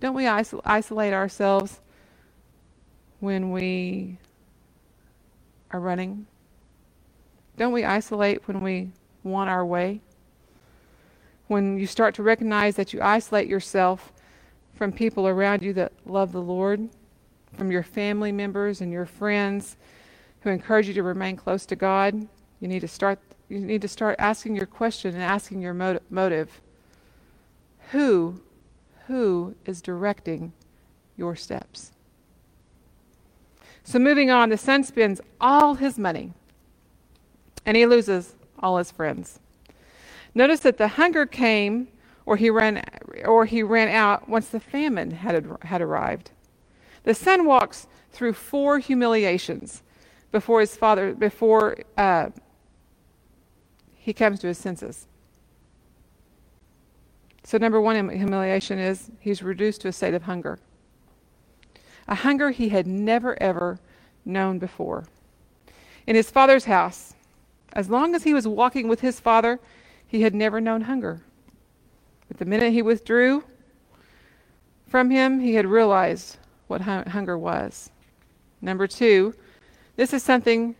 Don't 0.00 0.14
we 0.14 0.24
isol- 0.24 0.62
isolate 0.64 1.12
ourselves 1.12 1.80
when 3.20 3.52
we 3.52 4.18
are 5.70 5.80
running? 5.80 6.26
Don't 7.56 7.72
we 7.72 7.84
isolate 7.84 8.48
when 8.48 8.60
we 8.60 8.90
want 9.22 9.50
our 9.50 9.64
way? 9.64 10.00
When 11.46 11.78
you 11.78 11.86
start 11.86 12.14
to 12.16 12.22
recognize 12.22 12.76
that 12.76 12.92
you 12.92 13.00
isolate 13.02 13.48
yourself 13.48 14.12
from 14.74 14.90
people 14.92 15.28
around 15.28 15.62
you 15.62 15.72
that 15.74 15.92
love 16.06 16.32
the 16.32 16.40
Lord, 16.42 16.88
from 17.52 17.70
your 17.70 17.82
family 17.82 18.32
members 18.32 18.80
and 18.80 18.90
your 18.90 19.06
friends 19.06 19.76
who 20.40 20.50
encourage 20.50 20.88
you 20.88 20.94
to 20.94 21.02
remain 21.02 21.36
close 21.36 21.66
to 21.66 21.76
God, 21.76 22.26
you 22.60 22.68
need 22.68 22.80
to 22.80 22.88
start 22.88 23.18
you 23.48 23.58
need 23.58 23.82
to 23.82 23.88
start 23.88 24.16
asking 24.18 24.56
your 24.56 24.64
question 24.66 25.14
and 25.14 25.22
asking 25.22 25.60
your 25.60 25.74
motive. 26.08 26.62
Who 27.92 28.40
who 29.06 29.54
is 29.66 29.82
directing 29.82 30.52
your 31.16 31.36
steps? 31.36 31.92
So 33.84 33.98
moving 33.98 34.30
on, 34.30 34.48
the 34.48 34.56
son 34.56 34.82
spends 34.84 35.20
all 35.40 35.74
his 35.74 35.98
money 35.98 36.32
and 37.66 37.76
he 37.76 37.84
loses 37.84 38.34
all 38.58 38.78
his 38.78 38.90
friends. 38.90 39.40
Notice 40.34 40.60
that 40.60 40.78
the 40.78 40.88
hunger 40.88 41.26
came 41.26 41.88
or 42.24 42.36
he 42.36 42.48
ran 42.48 42.82
or 43.26 43.44
he 43.44 43.62
ran 43.62 43.88
out 43.88 44.26
once 44.26 44.48
the 44.48 44.60
famine 44.60 45.10
had 45.10 45.46
had 45.62 45.82
arrived. 45.82 46.30
The 47.04 47.14
son 47.14 47.44
walks 47.44 47.88
through 48.10 48.32
four 48.32 48.78
humiliations 48.78 49.82
before 50.30 50.60
his 50.60 50.76
father 50.76 51.12
before 51.14 51.76
uh, 51.98 52.30
he 53.94 54.14
comes 54.14 54.40
to 54.40 54.46
his 54.46 54.56
senses. 54.56 55.06
So 57.44 57.58
number 57.58 57.80
one 57.80 58.08
humiliation 58.08 58.78
is 58.78 59.10
he's 59.18 59.42
reduced 59.42 59.80
to 59.82 59.88
a 59.88 59.92
state 59.92 60.14
of 60.14 60.22
hunger. 60.22 60.58
A 62.08 62.14
hunger 62.14 62.50
he 62.50 62.68
had 62.68 62.86
never 62.86 63.40
ever 63.42 63.78
known 64.24 64.58
before. 64.58 65.04
In 66.06 66.16
his 66.16 66.30
father's 66.30 66.64
house, 66.64 67.14
as 67.72 67.88
long 67.88 68.14
as 68.14 68.24
he 68.24 68.34
was 68.34 68.46
walking 68.46 68.88
with 68.88 69.00
his 69.00 69.20
father, 69.20 69.60
he 70.06 70.22
had 70.22 70.34
never 70.34 70.60
known 70.60 70.82
hunger. 70.82 71.22
But 72.28 72.38
the 72.38 72.44
minute 72.44 72.72
he 72.72 72.82
withdrew 72.82 73.44
from 74.86 75.10
him, 75.10 75.40
he 75.40 75.54
had 75.54 75.66
realized 75.66 76.38
what 76.66 76.82
hunger 76.82 77.38
was. 77.38 77.90
Number 78.60 78.86
two, 78.86 79.34
this 79.96 80.12
is 80.12 80.22
something 80.22 80.74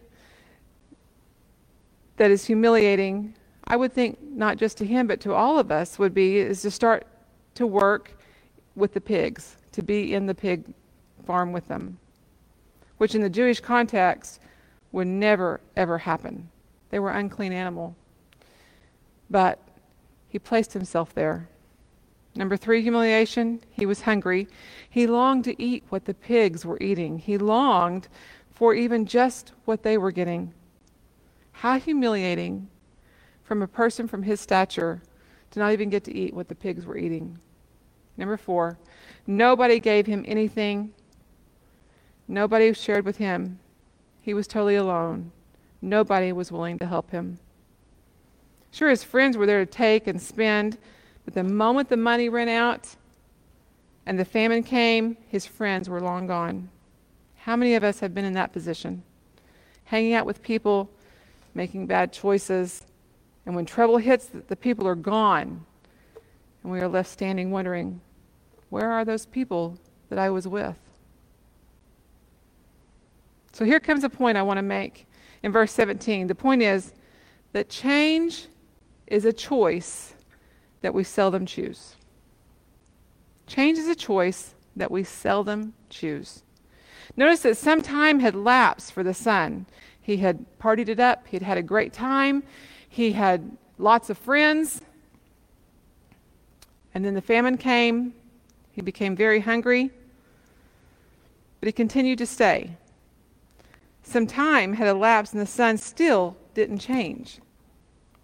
that 2.16 2.30
is 2.30 2.44
humiliating. 2.46 3.34
I 3.66 3.76
would 3.76 3.92
think 3.92 4.18
not 4.22 4.58
just 4.58 4.78
to 4.78 4.86
him, 4.86 5.06
but 5.06 5.20
to 5.20 5.32
all 5.32 5.58
of 5.58 5.70
us 5.70 5.98
would 5.98 6.14
be 6.14 6.38
is 6.38 6.62
to 6.62 6.70
start 6.70 7.06
to 7.54 7.66
work 7.66 8.16
with 8.74 8.94
the 8.94 9.00
pigs, 9.00 9.56
to 9.72 9.82
be 9.82 10.14
in 10.14 10.26
the 10.26 10.34
pig 10.34 10.72
farm 11.24 11.52
with 11.52 11.68
them, 11.68 11.98
which 12.98 13.14
in 13.14 13.20
the 13.20 13.30
Jewish 13.30 13.60
context 13.60 14.40
would 14.90 15.06
never, 15.06 15.60
ever 15.76 15.98
happen. 15.98 16.48
They 16.90 16.98
were 16.98 17.10
unclean 17.10 17.52
animal. 17.52 17.96
But 19.30 19.58
he 20.28 20.38
placed 20.38 20.72
himself 20.72 21.14
there. 21.14 21.48
Number 22.34 22.56
three, 22.56 22.82
humiliation. 22.82 23.62
He 23.70 23.86
was 23.86 24.02
hungry. 24.02 24.48
He 24.88 25.06
longed 25.06 25.44
to 25.44 25.62
eat 25.62 25.84
what 25.90 26.06
the 26.06 26.14
pigs 26.14 26.64
were 26.64 26.78
eating. 26.80 27.18
He 27.18 27.36
longed 27.38 28.08
for 28.50 28.74
even 28.74 29.06
just 29.06 29.52
what 29.64 29.82
they 29.82 29.98
were 29.98 30.12
getting. 30.12 30.52
How 31.52 31.78
humiliating 31.78 32.68
from 33.52 33.60
a 33.60 33.68
person 33.68 34.08
from 34.08 34.22
his 34.22 34.40
stature 34.40 35.02
to 35.50 35.58
not 35.58 35.72
even 35.72 35.90
get 35.90 36.04
to 36.04 36.16
eat 36.16 36.32
what 36.32 36.48
the 36.48 36.54
pigs 36.54 36.86
were 36.86 36.96
eating. 36.96 37.38
Number 38.16 38.38
four, 38.38 38.78
nobody 39.26 39.78
gave 39.78 40.06
him 40.06 40.24
anything. 40.26 40.94
Nobody 42.26 42.72
shared 42.72 43.04
with 43.04 43.18
him. 43.18 43.58
He 44.22 44.32
was 44.32 44.46
totally 44.46 44.76
alone. 44.76 45.32
Nobody 45.82 46.32
was 46.32 46.50
willing 46.50 46.78
to 46.78 46.86
help 46.86 47.10
him. 47.10 47.38
Sure, 48.70 48.88
his 48.88 49.04
friends 49.04 49.36
were 49.36 49.44
there 49.44 49.62
to 49.62 49.70
take 49.70 50.06
and 50.06 50.18
spend, 50.18 50.78
but 51.26 51.34
the 51.34 51.44
moment 51.44 51.90
the 51.90 51.96
money 51.98 52.30
ran 52.30 52.48
out 52.48 52.96
and 54.06 54.18
the 54.18 54.24
famine 54.24 54.62
came, 54.62 55.18
his 55.28 55.44
friends 55.44 55.90
were 55.90 56.00
long 56.00 56.26
gone. 56.26 56.70
How 57.36 57.56
many 57.56 57.74
of 57.74 57.84
us 57.84 58.00
have 58.00 58.14
been 58.14 58.24
in 58.24 58.32
that 58.32 58.54
position? 58.54 59.02
Hanging 59.84 60.14
out 60.14 60.24
with 60.24 60.42
people, 60.42 60.88
making 61.52 61.86
bad 61.86 62.14
choices, 62.14 62.86
and 63.44 63.54
when 63.54 63.66
trouble 63.66 63.98
hits, 63.98 64.26
the 64.26 64.56
people 64.56 64.86
are 64.86 64.94
gone, 64.94 65.64
and 66.62 66.72
we 66.72 66.80
are 66.80 66.88
left 66.88 67.10
standing 67.10 67.50
wondering, 67.50 68.00
where 68.70 68.90
are 68.90 69.04
those 69.04 69.26
people 69.26 69.78
that 70.08 70.18
I 70.18 70.30
was 70.30 70.46
with? 70.46 70.78
So 73.52 73.64
here 73.64 73.80
comes 73.80 74.04
a 74.04 74.08
point 74.08 74.38
I 74.38 74.42
want 74.42 74.58
to 74.58 74.62
make 74.62 75.06
in 75.42 75.52
verse 75.52 75.72
17. 75.72 76.26
The 76.26 76.34
point 76.34 76.62
is 76.62 76.94
that 77.52 77.68
change 77.68 78.46
is 79.06 79.24
a 79.24 79.32
choice 79.32 80.14
that 80.80 80.94
we 80.94 81.04
seldom 81.04 81.44
choose. 81.44 81.96
Change 83.46 83.78
is 83.78 83.88
a 83.88 83.94
choice 83.94 84.54
that 84.74 84.90
we 84.90 85.04
seldom 85.04 85.74
choose. 85.90 86.42
Notice 87.16 87.40
that 87.40 87.56
some 87.56 87.82
time 87.82 88.20
had 88.20 88.34
lapsed 88.34 88.92
for 88.92 89.02
the 89.02 89.12
son. 89.12 89.66
He 90.00 90.16
had 90.16 90.46
partied 90.58 90.88
it 90.88 90.98
up, 90.98 91.26
he 91.26 91.36
had 91.36 91.42
had 91.42 91.58
a 91.58 91.62
great 91.62 91.92
time, 91.92 92.42
he 92.92 93.12
had 93.12 93.56
lots 93.78 94.10
of 94.10 94.18
friends. 94.18 94.82
And 96.92 97.02
then 97.02 97.14
the 97.14 97.22
famine 97.22 97.56
came. 97.56 98.12
He 98.70 98.82
became 98.82 99.16
very 99.16 99.40
hungry, 99.40 99.90
but 101.58 101.68
he 101.68 101.72
continued 101.72 102.18
to 102.18 102.26
stay. 102.26 102.76
Some 104.02 104.26
time 104.26 104.74
had 104.74 104.88
elapsed 104.88 105.32
and 105.32 105.40
the 105.40 105.46
son 105.46 105.78
still 105.78 106.36
didn't 106.52 106.80
change. 106.80 107.40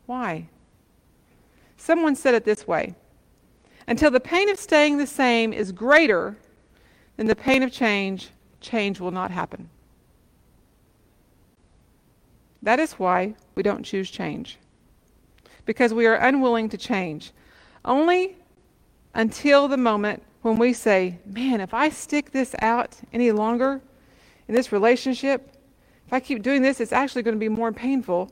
Why? 0.04 0.48
Someone 1.78 2.14
said 2.14 2.34
it 2.34 2.44
this 2.44 2.66
way 2.66 2.94
Until 3.86 4.10
the 4.10 4.20
pain 4.20 4.50
of 4.50 4.58
staying 4.58 4.98
the 4.98 5.06
same 5.06 5.54
is 5.54 5.72
greater 5.72 6.36
than 7.16 7.26
the 7.26 7.36
pain 7.36 7.62
of 7.62 7.72
change, 7.72 8.30
change 8.60 9.00
will 9.00 9.12
not 9.12 9.30
happen. 9.30 9.70
That 12.62 12.80
is 12.80 12.92
why 12.94 13.34
we 13.54 13.62
don't 13.62 13.84
choose 13.84 14.10
change. 14.10 14.58
Because 15.64 15.94
we 15.94 16.06
are 16.06 16.14
unwilling 16.14 16.68
to 16.70 16.76
change. 16.76 17.32
Only 17.84 18.36
until 19.14 19.68
the 19.68 19.76
moment 19.76 20.22
when 20.42 20.56
we 20.56 20.72
say, 20.72 21.18
man, 21.26 21.60
if 21.60 21.74
I 21.74 21.88
stick 21.88 22.30
this 22.32 22.54
out 22.60 22.96
any 23.12 23.32
longer 23.32 23.80
in 24.46 24.54
this 24.54 24.72
relationship, 24.72 25.54
if 26.06 26.12
I 26.12 26.20
keep 26.20 26.42
doing 26.42 26.62
this, 26.62 26.80
it's 26.80 26.92
actually 26.92 27.22
going 27.22 27.34
to 27.34 27.40
be 27.40 27.48
more 27.48 27.72
painful 27.72 28.30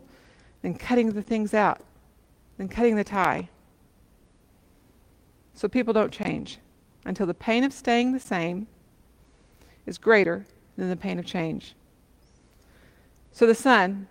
than 0.63 0.75
cutting 0.75 1.13
the 1.13 1.23
things 1.23 1.53
out, 1.53 1.83
than 2.57 2.69
cutting 2.69 2.97
the 2.97 3.05
tie. 3.05 3.49
So 5.55 5.69
people 5.69 5.93
don't 5.93 6.13
change 6.13 6.59
until 7.05 7.27
the 7.27 7.35
pain 7.35 7.65
of 7.65 7.73
staying 7.73 8.13
the 8.13 8.21
same 8.21 8.67
is 9.87 9.99
greater 9.99 10.47
than 10.77 10.89
the 10.89 10.97
pain 10.97 11.19
of 11.19 11.25
change. 11.25 11.75
So 13.33 13.47
the 13.47 13.55
son 13.55 14.09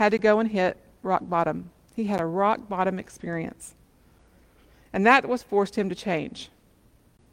had 0.00 0.12
to 0.12 0.18
go 0.18 0.38
and 0.38 0.50
hit 0.50 0.78
rock 1.02 1.20
bottom. 1.24 1.68
He 1.94 2.04
had 2.04 2.22
a 2.22 2.24
rock 2.24 2.70
bottom 2.70 2.98
experience. 2.98 3.74
And 4.94 5.04
that 5.04 5.28
was 5.28 5.42
forced 5.42 5.76
him 5.76 5.90
to 5.90 5.94
change. 5.94 6.48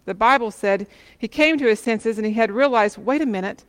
The 0.04 0.14
Bible 0.14 0.52
said 0.52 0.86
he 1.18 1.30
came 1.30 1.58
to 1.60 1.66
his 1.66 1.80
senses 1.80 2.18
and 2.18 2.28
he 2.28 2.34
had 2.34 2.52
realized 2.52 2.98
wait 2.98 3.22
a 3.22 3.26
minute, 3.26 3.64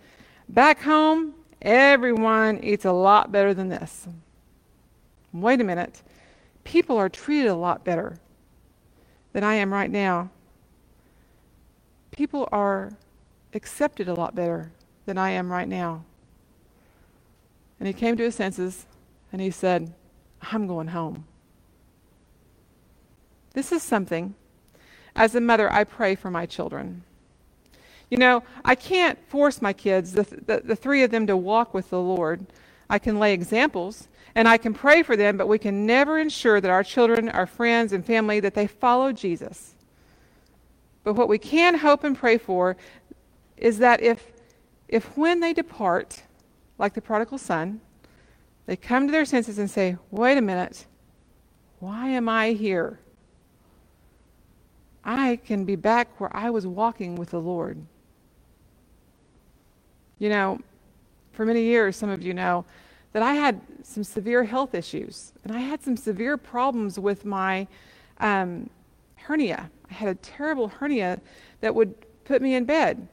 back 0.49 0.83
home, 0.83 1.35
everyone 1.63 2.59
eats 2.65 2.85
a 2.85 2.91
lot 2.91 3.31
better 3.31 3.55
than 3.55 3.69
this. 3.69 4.09
Wait 5.33 5.61
a 5.61 5.65
minute, 5.65 6.03
people 6.65 6.97
are 6.97 7.09
treated 7.09 7.47
a 7.47 7.55
lot 7.55 7.85
better 7.85 8.19
than 9.33 9.45
I 9.45 9.55
am 9.55 9.73
right 9.73 9.93
now. 9.93 10.29
People 12.11 12.49
are 12.51 12.95
accepted 13.55 14.09
a 14.09 14.15
lot 14.15 14.35
better 14.35 14.73
than 15.07 15.19
I 15.19 15.31
am 15.31 15.53
right 15.53 15.69
now. 15.69 16.03
And 17.79 17.87
he 17.87 17.93
came 17.93 18.17
to 18.17 18.25
his 18.25 18.35
senses 18.35 18.87
and 19.33 19.41
he 19.41 19.51
said, 19.51 19.95
I'm 20.41 20.67
going 20.67 20.89
home. 20.89 21.27
This 23.55 23.73
is 23.73 23.83
something 23.83 24.35
as 25.19 25.35
a 25.35 25.41
mother, 25.41 25.71
I 25.71 25.83
pray 25.83 26.15
for 26.15 26.31
my 26.31 26.47
children. 26.47 27.03
You 28.09 28.19
know, 28.19 28.45
I 28.65 28.77
can't 28.77 29.19
force 29.29 29.61
my 29.61 29.73
kids, 29.73 30.13
the, 30.13 30.23
the, 30.23 30.63
the, 30.65 30.77
three 30.77 31.03
of 31.03 31.11
them, 31.11 31.27
to 31.27 31.37
walk 31.37 31.75
with 31.75 31.91
the 31.91 32.01
Lord. 32.01 32.47
I 32.89 32.99
can 33.01 33.19
lay 33.19 33.35
examples 33.35 34.09
and 34.35 34.47
I 34.47 34.57
can 34.57 34.73
pray 34.73 35.03
for 35.03 35.17
them, 35.17 35.37
but 35.37 35.49
we 35.49 35.59
can 35.59 35.85
never 35.85 36.19
ensure 36.19 36.61
that 36.61 36.71
our 36.71 36.85
children, 36.85 37.29
our 37.29 37.47
friends, 37.47 37.93
and 37.93 38.07
family, 38.07 38.39
that 38.41 38.55
they 38.55 38.69
follow 38.69 39.13
Jesus. 39.13 39.75
But 41.03 41.15
what 41.15 41.29
we 41.29 41.39
can 41.39 41.79
hope 41.79 42.05
and 42.05 42.17
pray 42.17 42.39
for 42.39 42.77
is 43.57 43.79
that 43.79 44.01
if, 44.01 44.33
if 44.87 45.17
when 45.17 45.41
they 45.41 45.53
depart, 45.53 46.23
like 46.79 46.95
the 46.95 47.01
prodigal 47.01 47.39
son, 47.39 47.81
they 48.69 48.77
come 48.77 49.07
to 49.07 49.13
their 49.13 49.25
senses 49.25 49.59
and 49.59 49.71
say, 49.71 49.97
wait 50.11 50.37
a 50.37 50.43
minute, 50.43 50.85
why 51.79 52.11
am 52.11 52.29
I 52.29 52.53
here? 52.53 53.01
I 55.03 55.37
can 55.37 55.65
be 55.65 55.75
back 55.75 56.21
where 56.21 56.29
I 56.37 56.51
was 56.51 56.67
walking 56.67 57.17
with 57.17 57.31
the 57.31 57.41
Lord. 57.41 57.79
You 60.19 60.29
know, 60.29 60.61
for 61.33 61.47
many 61.47 61.63
years, 61.63 61.97
some 61.97 62.11
of 62.11 62.21
you 62.21 62.35
know 62.35 62.67
that 63.15 63.23
I 63.23 63.33
had 63.33 63.59
some 63.83 64.05
severe 64.05 64.45
health 64.45 64.75
issues, 64.75 65.33
and 65.45 65.57
I 65.57 65.61
had 65.61 65.83
some 65.83 65.97
severe 65.97 66.37
problems 66.37 66.99
with 66.99 67.25
my 67.25 67.67
um, 68.21 68.69
hernia. 69.15 69.71
I 69.91 69.95
had 69.95 70.11
a 70.11 70.15
terrible 70.17 70.69
hernia 70.69 71.23
that 71.63 71.75
would 71.75 71.95
put 72.27 72.43
me 72.43 72.55
in 72.55 72.67
bed. 72.67 73.09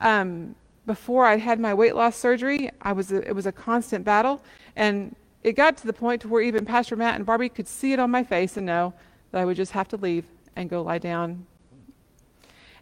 Um, 0.00 0.54
before 0.86 1.26
I 1.26 1.36
had 1.36 1.58
my 1.58 1.74
weight 1.74 1.96
loss 1.96 2.16
surgery, 2.16 2.70
I 2.80 2.92
was 2.92 3.10
a, 3.10 3.28
it 3.28 3.34
was 3.34 3.46
a 3.46 3.52
constant 3.52 4.04
battle, 4.04 4.40
and 4.76 5.14
it 5.42 5.52
got 5.52 5.76
to 5.78 5.86
the 5.86 5.92
point 5.92 6.24
where 6.26 6.42
even 6.42 6.64
Pastor 6.64 6.96
Matt 6.96 7.16
and 7.16 7.24
Barbie 7.24 7.48
could 7.48 7.68
see 7.68 7.92
it 7.92 7.98
on 7.98 8.10
my 8.10 8.22
face 8.22 8.56
and 8.56 8.66
know 8.66 8.92
that 9.30 9.40
I 9.40 9.44
would 9.44 9.56
just 9.56 9.72
have 9.72 9.88
to 9.88 9.96
leave 9.96 10.24
and 10.56 10.68
go 10.68 10.82
lie 10.82 10.98
down. 10.98 11.46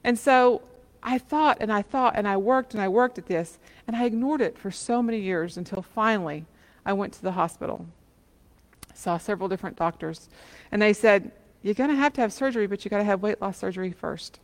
And 0.03 0.19
so 0.19 0.63
I 1.03 1.19
thought 1.19 1.59
and 1.61 1.73
I 1.73 1.83
thought 1.83 2.15
and 2.17 2.27
I 2.27 2.37
worked 2.37 2.75
and 2.75 2.83
I 2.83 2.89
worked 2.89 3.19
at 3.19 3.27
this, 3.27 3.59
and 3.87 3.97
I 3.97 4.05
ignored 4.05 4.41
it 4.41 4.59
for 4.59 4.71
so 4.71 5.03
many 5.03 5.21
years 5.21 5.57
until 5.57 5.83
finally 5.83 6.45
I 6.85 6.93
went 6.93 7.13
to 7.15 7.23
the 7.23 7.33
hospital. 7.33 7.87
Saw 8.95 9.19
several 9.19 9.49
different 9.49 9.77
doctors, 9.77 10.29
and 10.73 10.83
they 10.83 10.93
said, 10.93 11.31
You're 11.63 11.75
going 11.75 11.91
to 11.91 11.97
have 11.97 12.13
to 12.15 12.21
have 12.21 12.33
surgery, 12.33 12.67
but 12.67 12.85
you 12.85 12.91
got 12.91 12.99
to 12.99 13.05
have 13.05 13.23
weight 13.23 13.41
loss 13.41 13.59
surgery 13.59 13.93
first. 13.93 14.41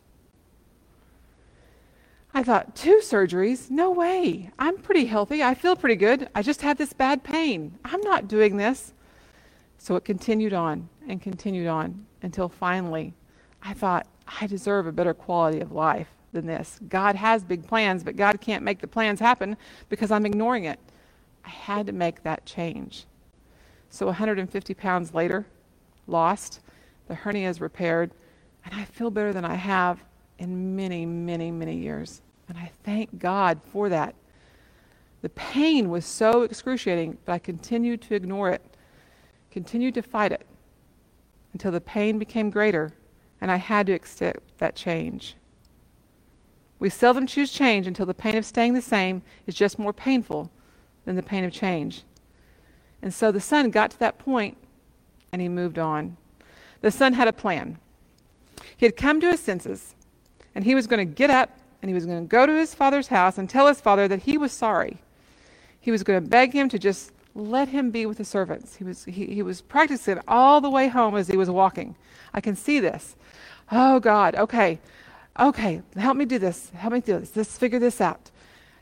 I 2.37 2.42
thought, 2.42 2.75
two 2.75 2.99
surgeries? 3.01 3.70
No 3.70 3.92
way. 3.92 4.51
I'm 4.59 4.77
pretty 4.79 5.07
healthy. 5.07 5.42
I 5.42 5.55
feel 5.55 5.77
pretty 5.77 5.94
good. 5.94 6.29
I 6.35 6.42
just 6.42 6.62
have 6.62 6.77
this 6.77 6.92
bad 6.92 7.23
pain. 7.23 7.79
I'm 7.85 8.01
not 8.01 8.27
doing 8.27 8.57
this. 8.57 8.92
So 9.79 9.94
it 9.94 10.05
continued 10.05 10.53
on 10.53 10.88
and 11.07 11.23
continued 11.23 11.68
on 11.68 12.07
until 12.23 12.49
finally 12.49 13.14
I 13.64 13.73
thought, 13.73 14.07
I 14.40 14.47
deserve 14.47 14.87
a 14.87 14.92
better 14.92 15.14
quality 15.14 15.61
of 15.61 15.73
life 15.73 16.09
than 16.33 16.47
this. 16.47 16.79
God 16.88 17.16
has 17.16 17.44
big 17.44 17.66
plans, 17.66 18.05
but 18.05 18.16
God 18.16 18.40
can't 18.40 18.62
make 18.62 18.81
the 18.81 18.87
plans 18.87 19.20
happen 19.20 19.57
because 19.88 20.11
I'm 20.11 20.27
ignoring 20.27 20.64
it. 20.64 20.79
I 21.44 21.49
had 21.49 21.87
to 21.87 21.92
make 21.92 22.23
that 22.23 22.44
change. 22.44 23.07
So 23.88 24.07
150 24.07 24.75
pounds 24.75 25.14
later, 25.14 25.47
lost, 26.07 26.61
the 27.09 27.14
hernia 27.14 27.49
is 27.49 27.61
repaired, 27.61 28.11
and 28.64 28.75
I 28.75 28.85
feel 28.85 29.11
better 29.11 29.33
than 29.33 29.44
I 29.44 29.55
have 29.55 30.03
in 30.38 30.77
many, 30.77 31.07
many, 31.07 31.51
many 31.51 31.77
years. 31.77 32.23
And 32.49 32.59
I 32.59 32.70
thank 32.83 33.18
God 33.18 33.61
for 33.73 33.88
that. 33.88 34.14
The 35.23 35.31
pain 35.31 35.88
was 35.88 36.05
so 36.05 36.42
excruciating, 36.42 37.18
but 37.25 37.33
I 37.33 37.38
continued 37.38 38.03
to 38.03 38.14
ignore 38.14 38.51
it, 38.51 38.62
continued 39.51 39.94
to 39.94 40.03
fight 40.03 40.33
it 40.33 40.47
until 41.53 41.73
the 41.73 41.81
pain 41.81 42.18
became 42.18 42.51
greater 42.51 42.92
and 43.40 43.51
I 43.51 43.57
had 43.57 43.87
to 43.87 43.92
accept 43.92 44.59
that 44.59 44.75
change. 44.75 45.37
We 46.79 46.90
seldom 46.90 47.27
choose 47.27 47.53
change 47.53 47.87
until 47.87 48.07
the 48.07 48.14
pain 48.14 48.37
of 48.37 48.44
staying 48.44 48.75
the 48.75 48.83
same 48.83 49.23
is 49.47 49.55
just 49.55 49.79
more 49.79 49.92
painful 49.92 50.51
than 51.05 51.16
the 51.16 51.23
pain 51.23 51.44
of 51.44 51.53
change. 51.53 52.03
And 53.01 53.12
so 53.12 53.31
the 53.31 53.40
son 53.40 53.70
got 53.70 53.90
to 53.92 53.99
that 54.01 54.18
point 54.18 54.57
and 55.33 55.40
he 55.40 55.49
moved 55.49 55.79
on. 55.79 56.16
The 56.81 56.90
son 56.90 57.14
had 57.14 57.29
a 57.29 57.33
plan. 57.33 57.79
He 58.77 58.87
had 58.87 58.97
come 58.97 59.20
to 59.20 59.31
his 59.31 59.40
senses 59.40 59.94
and 60.54 60.64
he 60.64 60.74
was 60.74 60.86
going 60.86 61.06
to 61.06 61.14
get 61.14 61.30
up 61.30 61.50
and 61.82 61.88
he 61.88 61.94
was 61.94 62.06
going 62.06 62.22
to 62.22 62.28
go 62.28 62.46
to 62.46 62.52
his 62.52 62.74
father's 62.74 63.08
house 63.08 63.38
and 63.38 63.48
tell 63.48 63.66
his 63.66 63.80
father 63.80 64.08
that 64.08 64.22
he 64.22 64.38
was 64.38 64.52
sorry. 64.52 64.98
He 65.80 65.90
was 65.90 66.02
going 66.02 66.22
to 66.22 66.28
beg 66.28 66.52
him 66.52 66.68
to 66.70 66.78
just 66.78 67.12
let 67.34 67.68
him 67.68 67.90
be 67.90 68.06
with 68.06 68.18
the 68.18 68.24
servants. 68.24 68.76
He 68.76 68.84
was, 68.84 69.04
he, 69.04 69.26
he 69.26 69.42
was 69.42 69.60
practicing 69.60 70.20
all 70.26 70.60
the 70.60 70.70
way 70.70 70.88
home 70.88 71.16
as 71.16 71.28
he 71.28 71.36
was 71.36 71.50
walking. 71.50 71.96
I 72.32 72.40
can 72.40 72.56
see 72.56 72.80
this. 72.80 73.16
Oh, 73.70 74.00
God, 74.00 74.34
okay, 74.36 74.78
okay, 75.38 75.82
help 75.96 76.16
me 76.16 76.24
do 76.24 76.38
this. 76.38 76.70
Help 76.70 76.94
me 76.94 77.00
do 77.00 77.20
this. 77.20 77.34
Let's 77.34 77.58
figure 77.58 77.78
this 77.78 78.00
out. 78.00 78.30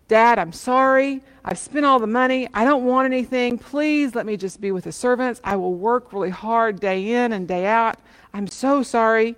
Dad, 0.09 0.39
I'm 0.39 0.53
sorry. 0.53 1.23
I've 1.45 1.59
spent 1.59 1.87
all 1.87 1.99
the 1.99 2.07
money. 2.07 2.49
I 2.53 2.65
don't 2.65 2.85
want 2.85 3.07
anything. 3.07 3.59
Please 3.59 4.15
let 4.15 4.27
me 4.27 4.37
just 4.37 4.61
be 4.61 4.71
with 4.71 4.85
the 4.85 4.93
servants. 4.93 5.41
I 5.43 5.57
will 5.57 5.75
work 5.75 6.13
really 6.13 6.31
hard 6.31 6.81
day 6.81 7.25
in 7.25 7.33
and 7.33 7.49
day 7.49 7.67
out. 7.67 7.97
I'm 8.35 8.47
so 8.47 8.83
sorry. 8.83 9.37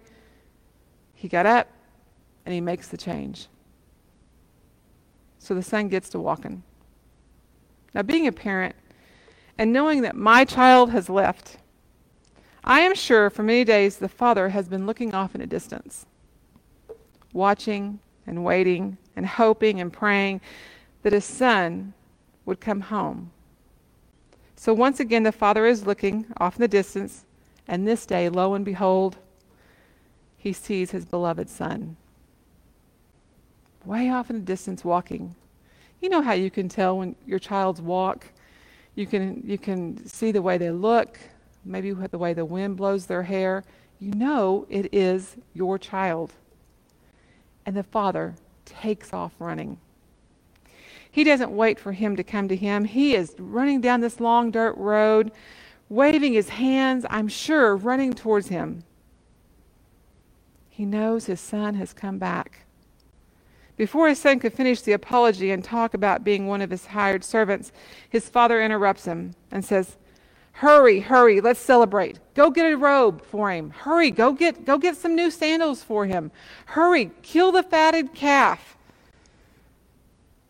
He 1.15 1.29
got 1.29 1.47
up 1.47 1.69
and 2.45 2.55
he 2.55 2.61
makes 2.61 2.89
the 2.89 2.97
change. 2.97 3.49
So 5.39 5.55
the 5.55 5.63
son 5.63 5.89
gets 5.89 6.09
to 6.11 6.19
walking. 6.19 6.63
Now, 7.95 8.03
being 8.03 8.27
a 8.27 8.33
parent 8.33 8.75
and 9.57 9.73
knowing 9.73 10.03
that 10.03 10.17
my 10.17 10.45
child 10.45 10.91
has 10.91 11.09
left, 11.09 11.59
I 12.65 12.81
am 12.81 12.95
sure 12.95 13.31
for 13.31 13.43
many 13.43 13.63
days 13.63 13.99
the 13.99 14.09
father 14.09 14.49
has 14.49 14.69
been 14.69 14.87
looking 14.87 15.15
off 15.15 15.35
in 15.35 15.41
a 15.41 15.47
distance, 15.47 16.07
watching 17.33 18.01
and 18.27 18.43
waiting 18.43 18.97
and 19.15 19.27
hoping 19.27 19.81
and 19.81 19.93
praying 19.93 20.41
that 21.03 21.13
his 21.13 21.25
son 21.25 21.93
would 22.47 22.61
come 22.61 22.81
home. 22.81 23.31
So 24.57 24.73
once 24.73 24.99
again, 24.99 25.25
the 25.25 25.33
father 25.33 25.67
is 25.67 25.87
looking 25.87 26.27
off 26.39 26.57
in 26.57 26.63
the 26.63 26.69
distance, 26.69 27.25
and 27.69 27.87
this 27.87 28.07
day, 28.07 28.29
lo 28.29 28.55
and 28.55 28.65
behold, 28.65 29.19
he 30.39 30.53
sees 30.53 30.91
his 30.91 31.05
beloved 31.05 31.51
son. 31.51 31.97
Way 33.85 34.09
off 34.11 34.31
in 34.31 34.37
the 34.37 34.43
distance, 34.43 34.85
walking. 34.85 35.35
You 36.01 36.09
know 36.09 36.23
how 36.23 36.33
you 36.33 36.51
can 36.51 36.69
tell 36.69 36.99
when 36.99 37.17
your 37.27 37.39
child's 37.39 37.83
walk? 37.83 38.27
You 38.95 39.07
can, 39.07 39.43
you 39.45 39.59
can 39.59 40.07
see 40.07 40.33
the 40.33 40.43
way 40.43 40.57
they 40.57 40.71
look, 40.71 41.19
maybe 41.65 41.93
the 41.93 42.19
way 42.19 42.33
the 42.33 42.45
wind 42.45 42.77
blows 42.77 43.07
their 43.07 43.23
hair. 43.23 43.65
You 43.99 44.13
know 44.13 44.67
it 44.71 44.93
is 44.93 45.37
your 45.53 45.79
child. 45.79 46.33
And 47.67 47.77
the 47.77 47.83
father 47.83 48.35
takes 48.65 49.13
off 49.13 49.33
running. 49.39 49.79
He 51.11 51.25
doesn't 51.25 51.51
wait 51.51 51.79
for 51.79 51.93
him 51.93 52.17
to 52.17 52.25
come 52.25 52.49
to 52.49 52.57
him. 52.57 52.85
He 52.85 53.15
is 53.15 53.35
running 53.39 53.81
down 53.81 54.01
this 54.01 54.19
long 54.19 54.51
dirt 54.51 54.77
road, 54.77 55.31
waving 55.89 56.33
his 56.33 56.49
hands, 56.49 57.05
I'm 57.11 57.29
sure, 57.29 57.77
running 57.77 58.15
towards 58.15 58.49
him. 58.49 58.83
He 60.71 60.85
knows 60.85 61.27
his 61.27 61.41
son 61.41 61.75
has 61.75 61.93
come 61.93 62.19
back 62.19 62.64
Before 63.77 64.09
his 64.09 64.21
son 64.21 64.39
could 64.39 64.53
finish 64.53 64.83
the 64.83 64.93
apology 64.93 65.51
and 65.51 65.65
talk 65.65 65.95
about 65.95 66.25
being 66.25 66.47
one 66.47 66.63
of 66.63 66.71
his 66.71 66.87
hired 66.87 67.25
servants, 67.25 67.73
his 68.09 68.29
father 68.29 68.63
interrupts 68.63 69.05
him 69.05 69.35
and 69.51 69.65
says, 69.65 69.97
Hurry, 70.59 71.01
hurry, 71.01 71.41
let's 71.41 71.59
celebrate. 71.59 72.21
Go 72.35 72.49
get 72.51 72.73
a 72.73 72.77
robe 72.77 73.25
for 73.25 73.51
him. 73.51 73.71
Hurry, 73.71 74.13
go 74.13 74.33
get, 74.33 74.65
go 74.65 74.79
get 74.79 74.97
some 74.97 75.17
new 75.17 75.29
sandals 75.29 75.83
for 75.83 76.07
him. 76.07 76.31
Hurry, 76.67 77.11
kill 77.23 77.51
the 77.51 77.65
fatted 77.65 78.15
calf. 78.15 78.77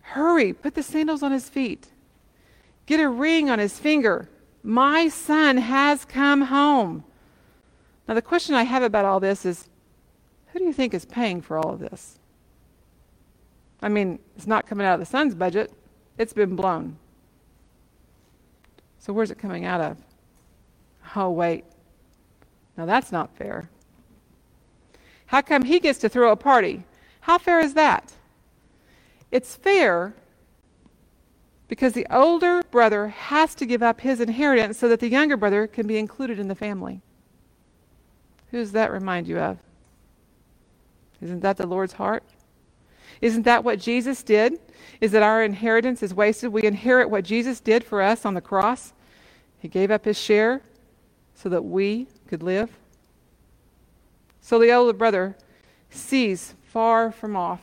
Hurry, 0.03 0.53
put 0.53 0.75
the 0.75 0.83
sandals 0.83 1.23
on 1.23 1.33
his 1.33 1.49
feet. 1.49 1.89
Get 2.85 3.01
a 3.01 3.09
ring 3.09 3.49
on 3.49 3.59
his 3.59 3.79
finger. 3.79 4.29
My 4.63 5.09
son 5.09 5.57
has 5.57 6.05
come 6.05 6.43
home. 6.43 7.05
Now, 8.07 8.13
the 8.13 8.23
question 8.23 8.55
I 8.55 8.65
have 8.65 8.83
about 8.83 9.07
all 9.07 9.21
this 9.21 9.47
is 9.47 9.71
who 10.49 10.59
do 10.59 10.67
you 10.67 10.73
think 10.75 10.93
is 10.93 11.07
paying 11.07 11.41
for 11.41 11.57
all 11.57 11.73
of 11.73 11.81
this? 11.81 12.19
I 13.85 13.91
mean, 13.91 14.19
it's 14.35 14.47
not 14.47 14.67
coming 14.67 14.87
out 14.87 14.95
of 14.95 15.01
the 15.01 15.07
son's 15.07 15.35
budget, 15.35 15.71
it's 16.17 16.33
been 16.33 16.57
blown. 16.57 16.97
So, 18.99 19.13
where's 19.13 19.31
it 19.31 19.39
coming 19.39 19.67
out 19.67 19.83
of? 19.83 19.99
Oh, 21.15 21.31
wait. 21.31 21.67
Now, 22.79 22.87
that's 22.87 23.13
not 23.13 23.37
fair. 23.37 23.69
How 25.27 25.43
come 25.43 25.65
he 25.65 25.81
gets 25.81 25.99
to 25.99 26.09
throw 26.09 26.33
a 26.33 26.37
party? 26.37 26.85
How 27.21 27.37
fair 27.37 27.61
is 27.61 27.75
that? 27.75 28.15
It's 29.31 29.55
fair 29.55 30.15
because 31.69 31.93
the 31.93 32.07
older 32.11 32.63
brother 32.71 33.09
has 33.09 33.55
to 33.57 33.67
give 33.67 33.83
up 33.83 34.01
his 34.01 34.19
inheritance 34.19 34.79
so 34.79 34.89
that 34.89 35.01
the 35.01 35.11
younger 35.11 35.37
brother 35.37 35.67
can 35.67 35.87
be 35.87 35.99
included 35.99 36.39
in 36.39 36.49
the 36.49 36.55
family. 36.55 37.03
Who 38.51 38.61
does 38.61 38.73
that 38.73 38.91
remind 38.91 39.29
you 39.29 39.39
of? 39.39 39.59
Isn't 41.21 41.41
that 41.41 41.59
the 41.59 41.67
Lord's 41.67 41.93
heart? 41.93 42.25
Isn't 43.21 43.43
that 43.43 43.65
what 43.65 43.79
Jesus 43.79 44.23
did? 44.23 44.59
Is 45.01 45.13
that 45.13 45.23
our 45.23 45.43
inheritance 45.43 46.03
is 46.03 46.15
wasted? 46.15 46.53
We 46.53 46.63
inherit 46.65 47.11
what 47.11 47.25
Jesus 47.25 47.61
did 47.61 47.85
for 47.85 48.03
us 48.03 48.25
on 48.25 48.35
the 48.35 48.41
cross. 48.41 48.93
He 49.59 49.69
gave 49.69 49.91
up 49.91 50.05
his 50.05 50.19
share 50.19 50.63
so 51.35 51.49
that 51.49 51.63
we 51.63 52.07
could 52.27 52.43
live. 52.43 52.71
So 54.41 54.59
the 54.59 54.73
older 54.73 54.93
brother 54.93 55.37
sees 55.91 56.55
far 56.63 57.11
from 57.11 57.37
off 57.37 57.63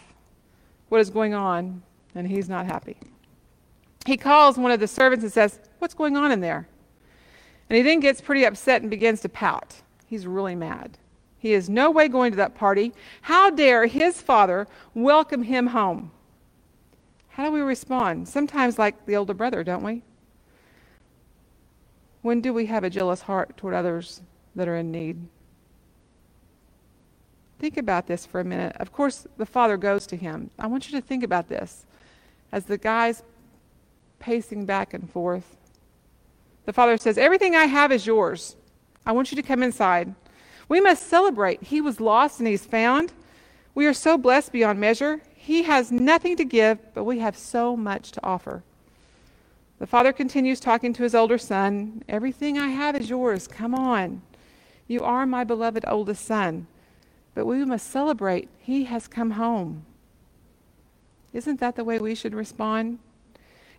what 0.89 0.99
is 0.99 1.09
going 1.09 1.33
on, 1.33 1.83
and 2.15 2.27
he's 2.27 2.49
not 2.49 2.65
happy. 2.65 2.97
He 4.05 4.17
calls 4.17 4.57
one 4.57 4.71
of 4.71 4.79
the 4.79 4.87
servants 4.87 5.23
and 5.23 5.31
says, 5.31 5.59
What's 5.79 5.93
going 5.93 6.17
on 6.17 6.31
in 6.31 6.41
there? 6.41 6.67
And 7.69 7.77
he 7.77 7.83
then 7.83 7.99
gets 7.99 8.19
pretty 8.19 8.45
upset 8.45 8.81
and 8.81 8.89
begins 8.89 9.21
to 9.21 9.29
pout. 9.29 9.75
He's 10.05 10.27
really 10.27 10.55
mad. 10.55 10.97
He 11.41 11.53
is 11.53 11.71
no 11.71 11.89
way 11.89 12.07
going 12.07 12.31
to 12.33 12.37
that 12.37 12.53
party. 12.53 12.93
How 13.23 13.49
dare 13.49 13.87
his 13.87 14.21
father 14.21 14.67
welcome 14.93 15.41
him 15.41 15.65
home? 15.67 16.11
How 17.29 17.45
do 17.45 17.51
we 17.51 17.61
respond? 17.61 18.27
Sometimes, 18.27 18.77
like 18.77 19.07
the 19.07 19.15
older 19.15 19.33
brother, 19.33 19.63
don't 19.63 19.83
we? 19.83 20.03
When 22.21 22.41
do 22.41 22.53
we 22.53 22.67
have 22.67 22.83
a 22.83 22.91
jealous 22.91 23.21
heart 23.21 23.57
toward 23.57 23.73
others 23.73 24.21
that 24.55 24.67
are 24.67 24.75
in 24.75 24.91
need? 24.91 25.19
Think 27.57 27.77
about 27.77 28.05
this 28.05 28.23
for 28.23 28.39
a 28.39 28.45
minute. 28.45 28.75
Of 28.79 28.91
course, 28.91 29.25
the 29.37 29.45
father 29.47 29.77
goes 29.77 30.05
to 30.07 30.15
him. 30.15 30.51
I 30.59 30.67
want 30.67 30.91
you 30.91 31.01
to 31.01 31.05
think 31.05 31.23
about 31.23 31.49
this 31.49 31.87
as 32.51 32.65
the 32.65 32.77
guy's 32.77 33.23
pacing 34.19 34.65
back 34.67 34.93
and 34.93 35.09
forth. 35.09 35.57
The 36.65 36.73
father 36.73 36.97
says, 36.97 37.17
Everything 37.17 37.55
I 37.55 37.65
have 37.65 37.91
is 37.91 38.05
yours. 38.05 38.55
I 39.07 39.11
want 39.13 39.31
you 39.31 39.35
to 39.37 39.41
come 39.41 39.63
inside. 39.63 40.13
We 40.71 40.79
must 40.79 41.09
celebrate. 41.09 41.63
He 41.63 41.81
was 41.81 41.99
lost 41.99 42.39
and 42.39 42.47
he's 42.47 42.65
found. 42.65 43.11
We 43.75 43.85
are 43.87 43.93
so 43.93 44.17
blessed 44.17 44.53
beyond 44.53 44.79
measure. 44.79 45.19
He 45.35 45.63
has 45.63 45.91
nothing 45.91 46.37
to 46.37 46.45
give, 46.45 46.93
but 46.93 47.03
we 47.03 47.19
have 47.19 47.35
so 47.35 47.75
much 47.75 48.13
to 48.13 48.25
offer. 48.25 48.63
The 49.79 49.85
father 49.85 50.13
continues 50.13 50.61
talking 50.61 50.93
to 50.93 51.03
his 51.03 51.13
older 51.13 51.37
son 51.37 52.05
Everything 52.07 52.57
I 52.57 52.69
have 52.69 52.95
is 52.95 53.09
yours. 53.09 53.49
Come 53.49 53.75
on. 53.75 54.21
You 54.87 55.01
are 55.01 55.25
my 55.25 55.43
beloved 55.43 55.83
oldest 55.89 56.23
son. 56.23 56.67
But 57.35 57.45
we 57.45 57.65
must 57.65 57.89
celebrate. 57.89 58.47
He 58.57 58.85
has 58.85 59.09
come 59.09 59.31
home. 59.31 59.85
Isn't 61.33 61.59
that 61.59 61.75
the 61.75 61.83
way 61.83 61.99
we 61.99 62.15
should 62.15 62.33
respond? 62.33 62.99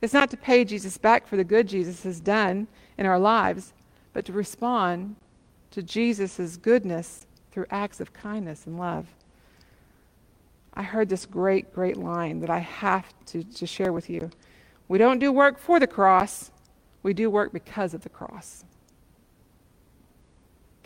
It's 0.03 0.13
not 0.13 0.29
to 0.29 0.37
pay 0.37 0.63
Jesus 0.67 0.99
back 0.99 1.27
for 1.27 1.39
the 1.39 1.43
good 1.45 1.69
Jesus 1.69 2.03
has 2.03 2.21
done 2.21 2.67
in 2.99 3.07
our 3.07 3.19
lives, 3.19 3.73
but 4.13 4.27
to 4.27 4.35
respond 4.35 5.17
to 5.73 5.83
Jesus' 5.83 6.57
goodness 6.57 7.27
through 7.51 7.67
acts 7.71 8.01
of 8.01 8.13
kindness 8.13 8.67
and 8.67 8.79
love. 8.79 9.07
I 10.75 10.83
heard 10.83 11.09
this 11.09 11.27
great, 11.27 11.75
great 11.75 11.97
line 11.97 12.41
that 12.41 12.51
I 12.51 12.61
have 12.61 13.13
to, 13.27 13.45
to 13.45 13.67
share 13.67 13.93
with 13.93 14.09
you. 14.09 14.31
We 14.89 14.99
don't 14.99 15.19
do 15.19 15.33
work 15.33 15.59
for 15.59 15.79
the 15.79 15.87
cross, 15.87 16.51
we 17.03 17.13
do 17.13 17.29
work 17.29 17.53
because 17.53 17.95
of 17.95 18.03
the 18.03 18.09
cross. 18.09 18.65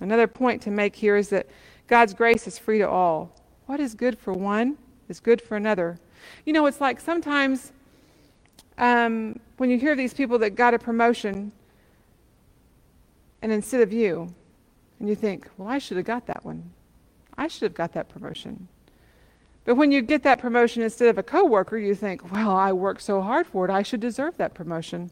Another 0.00 0.26
point 0.26 0.62
to 0.62 0.70
make 0.70 0.96
here 0.96 1.16
is 1.16 1.28
that 1.30 1.46
God's 1.86 2.14
grace 2.14 2.46
is 2.46 2.58
free 2.58 2.78
to 2.78 2.88
all. 2.88 3.32
What 3.66 3.80
is 3.80 3.94
good 3.94 4.18
for 4.18 4.32
one 4.32 4.76
is 5.08 5.20
good 5.20 5.40
for 5.40 5.56
another. 5.56 5.98
You 6.44 6.52
know, 6.52 6.66
it's 6.66 6.80
like 6.80 7.00
sometimes 7.00 7.72
um, 8.78 9.38
when 9.56 9.70
you 9.70 9.78
hear 9.78 9.94
these 9.94 10.12
people 10.12 10.38
that 10.40 10.50
got 10.50 10.74
a 10.74 10.78
promotion, 10.78 11.52
and 13.40 13.52
instead 13.52 13.80
of 13.80 13.92
you, 13.92 14.34
and 14.98 15.08
you 15.08 15.14
think, 15.14 15.48
well, 15.56 15.68
I 15.68 15.78
should 15.78 15.96
have 15.96 16.06
got 16.06 16.26
that 16.26 16.44
one. 16.44 16.70
I 17.36 17.48
should 17.48 17.62
have 17.62 17.74
got 17.74 17.92
that 17.92 18.08
promotion. 18.08 18.68
But 19.64 19.74
when 19.74 19.90
you 19.90 20.00
get 20.00 20.22
that 20.22 20.38
promotion 20.38 20.82
instead 20.82 21.08
of 21.08 21.18
a 21.18 21.22
coworker, 21.22 21.76
you 21.76 21.94
think, 21.94 22.32
well, 22.32 22.50
I 22.50 22.72
worked 22.72 23.02
so 23.02 23.20
hard 23.20 23.46
for 23.46 23.64
it, 23.64 23.70
I 23.70 23.82
should 23.82 24.00
deserve 24.00 24.36
that 24.36 24.54
promotion. 24.54 25.10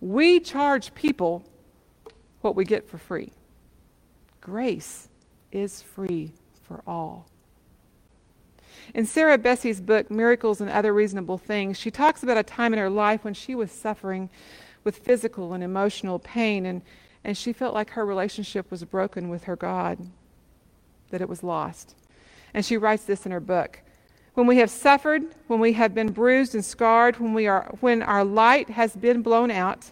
We 0.00 0.40
charge 0.40 0.94
people 0.94 1.44
what 2.42 2.54
we 2.54 2.64
get 2.64 2.88
for 2.88 2.98
free. 2.98 3.32
Grace 4.40 5.08
is 5.52 5.82
free 5.82 6.32
for 6.62 6.82
all. 6.86 7.26
In 8.94 9.06
Sarah 9.06 9.38
Bessey's 9.38 9.80
book, 9.80 10.10
Miracles 10.10 10.60
and 10.60 10.70
Other 10.70 10.92
Reasonable 10.92 11.38
Things, 11.38 11.78
she 11.78 11.90
talks 11.90 12.22
about 12.22 12.38
a 12.38 12.42
time 12.42 12.72
in 12.72 12.78
her 12.78 12.90
life 12.90 13.24
when 13.24 13.34
she 13.34 13.54
was 13.54 13.70
suffering 13.70 14.30
with 14.84 14.96
physical 14.96 15.52
and 15.52 15.62
emotional 15.62 16.18
pain, 16.18 16.66
and 16.66 16.82
and 17.24 17.36
she 17.36 17.52
felt 17.52 17.74
like 17.74 17.90
her 17.90 18.04
relationship 18.04 18.70
was 18.70 18.84
broken 18.84 19.28
with 19.28 19.44
her 19.44 19.56
God, 19.56 19.98
that 21.10 21.20
it 21.20 21.28
was 21.28 21.42
lost. 21.42 21.94
And 22.54 22.64
she 22.64 22.76
writes 22.76 23.04
this 23.04 23.26
in 23.26 23.32
her 23.32 23.40
book. 23.40 23.80
When 24.34 24.46
we 24.46 24.58
have 24.58 24.70
suffered, 24.70 25.24
when 25.48 25.60
we 25.60 25.72
have 25.74 25.94
been 25.94 26.12
bruised 26.12 26.54
and 26.54 26.64
scarred, 26.64 27.18
when, 27.18 27.34
we 27.34 27.46
are, 27.46 27.74
when 27.80 28.02
our 28.02 28.24
light 28.24 28.70
has 28.70 28.96
been 28.96 29.22
blown 29.22 29.50
out, 29.50 29.90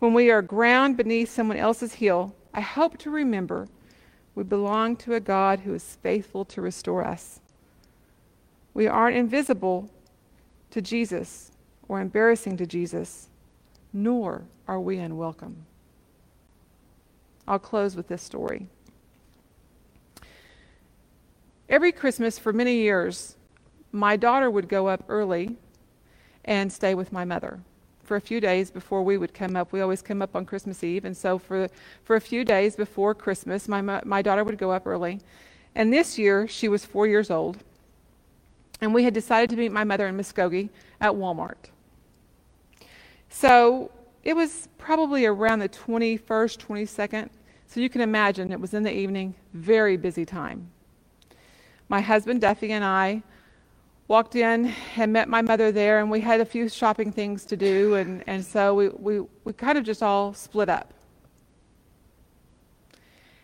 when 0.00 0.12
we 0.12 0.30
are 0.30 0.42
ground 0.42 0.96
beneath 0.96 1.30
someone 1.30 1.56
else's 1.56 1.94
heel, 1.94 2.34
I 2.52 2.60
hope 2.60 2.98
to 2.98 3.10
remember 3.10 3.68
we 4.34 4.44
belong 4.44 4.96
to 4.96 5.14
a 5.14 5.20
God 5.20 5.60
who 5.60 5.74
is 5.74 5.98
faithful 6.02 6.44
to 6.46 6.60
restore 6.60 7.06
us. 7.06 7.40
We 8.74 8.86
aren't 8.86 9.16
invisible 9.16 9.90
to 10.70 10.80
Jesus 10.80 11.50
or 11.88 12.00
embarrassing 12.00 12.56
to 12.58 12.66
Jesus, 12.66 13.28
nor 13.92 14.44
are 14.68 14.80
we 14.80 14.98
unwelcome. 14.98 15.66
I'll 17.46 17.58
close 17.58 17.96
with 17.96 18.08
this 18.08 18.22
story. 18.22 18.66
Every 21.68 21.92
Christmas 21.92 22.38
for 22.38 22.52
many 22.52 22.76
years, 22.76 23.36
my 23.92 24.16
daughter 24.16 24.50
would 24.50 24.68
go 24.68 24.88
up 24.88 25.04
early 25.08 25.56
and 26.44 26.72
stay 26.72 26.94
with 26.94 27.12
my 27.12 27.24
mother 27.24 27.60
for 28.02 28.16
a 28.16 28.20
few 28.20 28.40
days 28.40 28.72
before 28.72 29.02
we 29.02 29.16
would 29.16 29.32
come 29.32 29.54
up. 29.54 29.72
We 29.72 29.80
always 29.80 30.02
come 30.02 30.20
up 30.20 30.34
on 30.34 30.44
Christmas 30.44 30.82
Eve, 30.82 31.04
and 31.04 31.16
so 31.16 31.38
for 31.38 31.68
for 32.02 32.16
a 32.16 32.20
few 32.20 32.44
days 32.44 32.74
before 32.74 33.14
Christmas, 33.14 33.68
my 33.68 33.80
my 33.80 34.20
daughter 34.20 34.42
would 34.42 34.58
go 34.58 34.72
up 34.72 34.84
early. 34.84 35.20
And 35.76 35.92
this 35.92 36.18
year, 36.18 36.48
she 36.48 36.66
was 36.66 36.84
four 36.84 37.06
years 37.06 37.30
old, 37.30 37.58
and 38.80 38.92
we 38.92 39.04
had 39.04 39.14
decided 39.14 39.50
to 39.50 39.56
meet 39.56 39.70
my 39.70 39.84
mother 39.84 40.08
in 40.08 40.16
Muskogee 40.16 40.70
at 41.00 41.12
Walmart. 41.12 41.70
So 43.28 43.92
it 44.24 44.34
was 44.34 44.68
probably 44.78 45.26
around 45.26 45.60
the 45.60 45.68
21st, 45.68 46.58
22nd 46.58 47.30
so 47.70 47.78
you 47.78 47.88
can 47.88 48.00
imagine 48.00 48.50
it 48.50 48.60
was 48.60 48.74
in 48.74 48.82
the 48.82 48.92
evening, 48.92 49.32
very 49.54 49.96
busy 49.96 50.24
time. 50.24 50.72
My 51.88 52.00
husband 52.00 52.40
Duffy 52.40 52.72
and 52.72 52.84
I 52.84 53.22
walked 54.08 54.34
in 54.34 54.74
and 54.96 55.12
met 55.12 55.28
my 55.28 55.40
mother 55.40 55.70
there, 55.70 56.00
and 56.00 56.10
we 56.10 56.20
had 56.20 56.40
a 56.40 56.44
few 56.44 56.68
shopping 56.68 57.12
things 57.12 57.44
to 57.44 57.56
do, 57.56 57.94
and, 57.94 58.24
and 58.26 58.44
so 58.44 58.74
we, 58.74 58.88
we, 58.88 59.20
we 59.44 59.52
kind 59.52 59.78
of 59.78 59.84
just 59.84 60.02
all 60.02 60.34
split 60.34 60.68
up. 60.68 60.92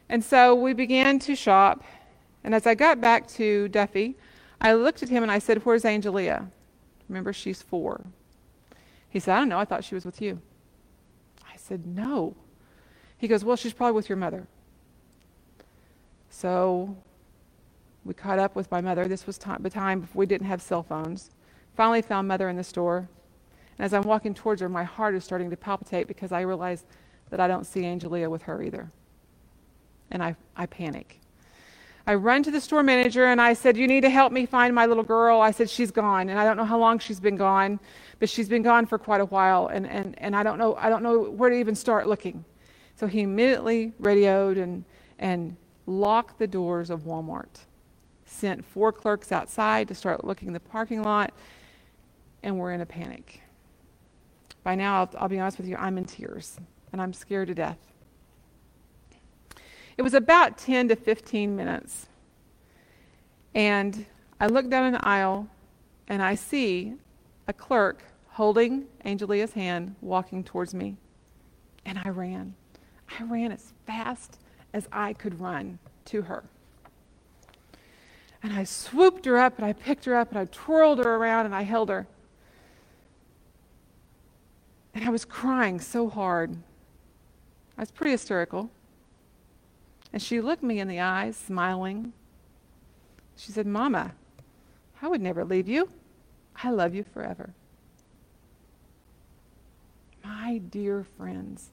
And 0.09 0.25
so 0.25 0.57
we 0.57 0.73
began 0.73 1.21
to 1.21 1.37
shop, 1.37 1.85
and 2.43 2.53
as 2.53 2.67
I 2.67 2.75
got 2.75 3.01
back 3.01 3.29
to 3.35 3.69
Duffy, 3.69 4.17
I 4.61 4.75
looked 4.75 5.05
at 5.05 5.09
him 5.09 5.23
and 5.23 5.31
I 5.31 5.39
said, 5.39 5.65
Where's 5.65 5.85
Angelia? 5.85 6.51
Remember, 7.09 7.33
she's 7.33 7.63
four. 7.63 8.05
He 9.09 9.21
said, 9.21 9.37
I 9.37 9.39
don't 9.39 9.49
know, 9.49 9.61
I 9.61 9.65
thought 9.65 9.85
she 9.85 9.95
was 9.95 10.05
with 10.05 10.21
you. 10.21 10.41
Said, 11.67 11.87
No. 11.87 12.37
He 13.19 13.29
goes, 13.29 13.45
Well, 13.45 13.57
she's 13.57 13.75
probably 13.75 13.95
with 13.95 14.09
your 14.09 14.19
mother. 14.19 14.47
So 16.31 16.97
We 18.05 18.15
caught 18.15 18.39
up 18.41 18.57
with 18.57 18.71
my 18.71 18.81
mother. 18.83 19.07
This 19.07 19.27
was 19.27 19.39
the 19.39 19.71
time 19.71 20.01
before 20.03 20.21
we 20.21 20.27
didn't 20.27 20.49
have 20.49 20.63
cell 20.63 20.83
phones. 20.85 21.31
Finally 21.77 22.03
found 22.03 22.29
mother 22.29 22.49
in 22.49 22.57
the 22.57 22.65
store. 22.65 23.09
And 23.79 23.85
as 23.87 23.95
I'm 23.95 24.03
walking 24.03 24.35
towards 24.35 24.61
her, 24.63 24.69
my 24.69 24.85
heart 24.85 25.15
is 25.15 25.25
starting 25.25 25.51
to 25.51 25.57
palpitate 25.57 26.09
because 26.09 26.33
I 26.33 26.43
realize 26.43 26.85
that 27.31 27.41
I 27.41 27.49
don't 27.49 27.67
see 27.67 27.83
Angelia 27.83 28.31
with 28.31 28.43
her 28.43 28.63
either. 28.63 28.91
And 30.11 30.23
I, 30.23 30.37
I 30.57 30.67
panic. 30.67 31.21
I 32.07 32.15
run 32.17 32.43
to 32.45 32.51
the 32.53 32.61
store 32.61 32.83
manager 32.83 33.27
and 33.27 33.41
I 33.41 33.55
said, 33.55 33.77
You 33.77 33.89
need 33.89 34.03
to 34.03 34.11
help 34.11 34.33
me 34.33 34.47
find 34.47 34.75
my 34.75 34.87
little 34.87 35.05
girl. 35.05 35.41
I 35.41 35.53
said, 35.53 35.71
She's 35.71 35.91
gone. 35.93 36.29
And 36.31 36.39
I 36.39 36.45
don't 36.45 36.57
know 36.59 36.65
how 36.65 36.79
long 36.79 36.99
she's 36.99 37.21
been 37.21 37.37
gone, 37.37 37.81
but 38.19 38.29
she's 38.29 38.49
been 38.49 38.63
gone 38.63 38.87
for 38.87 38.99
quite 38.99 39.21
a 39.21 39.27
while. 39.27 39.69
And, 39.69 39.87
and, 39.87 40.15
and 40.19 40.35
I, 40.35 40.43
don't 40.43 40.59
know, 40.59 40.75
I 40.77 40.89
don't 40.89 41.03
know 41.03 41.23
where 41.23 41.51
to 41.51 41.57
even 41.57 41.75
start 41.75 42.07
looking. 42.07 42.45
So 42.97 43.07
he 43.07 43.21
immediately 43.21 43.93
radioed 43.99 44.57
and, 44.57 44.85
and 45.19 45.57
locked 45.87 46.39
the 46.39 46.47
doors 46.47 46.91
of 46.91 47.03
Walmart, 47.03 47.65
sent 48.25 48.65
four 48.65 48.93
clerks 48.93 49.33
outside 49.33 49.89
to 49.89 49.95
start 49.95 50.25
looking 50.25 50.49
in 50.49 50.55
the 50.55 50.61
parking 50.61 51.03
lot, 51.03 51.33
and 52.43 52.59
we're 52.59 52.73
in 52.73 52.81
a 52.81 52.87
panic. 52.87 53.43
By 54.63 54.75
now, 54.75 55.01
I'll, 55.01 55.11
I'll 55.19 55.29
be 55.29 55.39
honest 55.39 55.59
with 55.59 55.69
you, 55.69 55.77
I'm 55.77 55.99
in 55.99 56.05
tears 56.05 56.59
and 56.93 57.01
I'm 57.01 57.13
scared 57.13 57.49
to 57.49 57.55
death. 57.55 57.79
It 59.97 60.03
was 60.03 60.15
about 60.15 60.59
10 60.59 60.89
to 60.89 60.97
15 60.97 61.57
minutes. 61.57 62.07
And 63.55 64.05
I 64.39 64.47
look 64.47 64.69
down 64.69 64.95
an 64.95 65.01
aisle 65.03 65.49
and 66.09 66.23
I 66.23 66.35
see 66.35 66.95
a 67.49 67.53
clerk 67.53 68.03
holding 68.29 68.85
Angelia's 69.05 69.53
hand 69.53 69.95
walking 70.01 70.45
towards 70.45 70.75
me. 70.75 70.97
And 71.85 71.99
I 72.05 72.11
ran. 72.11 72.55
I 73.19 73.23
ran 73.23 73.53
as 73.53 73.73
fast 73.87 74.39
as 74.75 74.89
I 74.93 75.13
could 75.13 75.41
run 75.41 75.79
to 76.07 76.23
her. 76.23 76.45
And 78.43 78.53
I 78.53 78.65
swooped 78.65 79.25
her 79.25 79.39
up 79.39 79.57
and 79.57 79.65
I 79.65 79.73
picked 79.73 80.05
her 80.05 80.17
up 80.17 80.31
and 80.31 80.39
I 80.39 80.45
twirled 80.47 80.99
her 80.99 81.17
around 81.17 81.47
and 81.47 81.55
I 81.55 81.63
held 81.63 81.89
her. 81.89 82.07
And 84.95 85.05
I 85.05 85.11
was 85.11 85.25
crying 85.25 85.81
so 85.81 86.09
hard. 86.09 86.57
I 87.77 87.83
was 87.83 87.91
pretty 87.91 88.13
hysterical. 88.13 88.71
And 90.13 90.23
she 90.23 90.41
looked 90.41 90.63
me 90.63 90.79
in 90.79 90.89
the 90.89 91.01
eyes, 91.01 91.37
smiling. 91.37 92.13
She 93.37 93.53
said, 93.53 93.67
Mama, 93.67 94.13
I 95.03 95.09
would 95.09 95.21
never 95.21 95.45
leave 95.45 95.69
you. 95.69 95.89
I 96.63 96.71
love 96.71 96.95
you 96.95 97.05
forever. 97.05 97.55
My 100.25 100.59
dear 100.59 101.05
friends, 101.17 101.71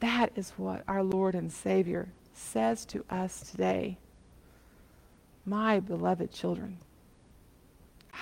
that 0.00 0.32
is 0.36 0.52
what 0.56 0.84
our 0.88 1.02
Lord 1.02 1.34
and 1.34 1.52
Savior 1.52 2.08
says 2.34 2.84
to 2.86 3.04
us 3.10 3.50
today. 3.50 3.98
My 5.46 5.80
beloved 5.80 6.32
children, 6.32 6.78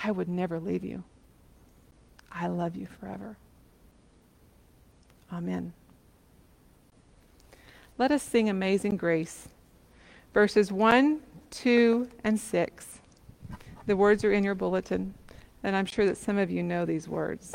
I 0.03 0.11
would 0.11 0.29
never 0.29 0.59
leave 0.59 0.83
you. 0.83 1.03
I 2.31 2.47
love 2.47 2.75
you 2.75 2.87
forever. 2.99 3.37
Amen. 5.31 5.73
Let 7.97 8.11
us 8.11 8.23
sing 8.23 8.49
Amazing 8.49 8.97
Grace, 8.97 9.49
verses 10.33 10.71
1, 10.71 11.21
2, 11.51 12.09
and 12.23 12.39
6. 12.39 12.92
The 13.85 13.97
words 13.97 14.23
are 14.23 14.31
in 14.31 14.43
your 14.43 14.55
bulletin, 14.55 15.13
and 15.61 15.75
I'm 15.75 15.85
sure 15.85 16.05
that 16.05 16.17
some 16.17 16.37
of 16.37 16.49
you 16.49 16.63
know 16.63 16.85
these 16.85 17.07
words. 17.07 17.53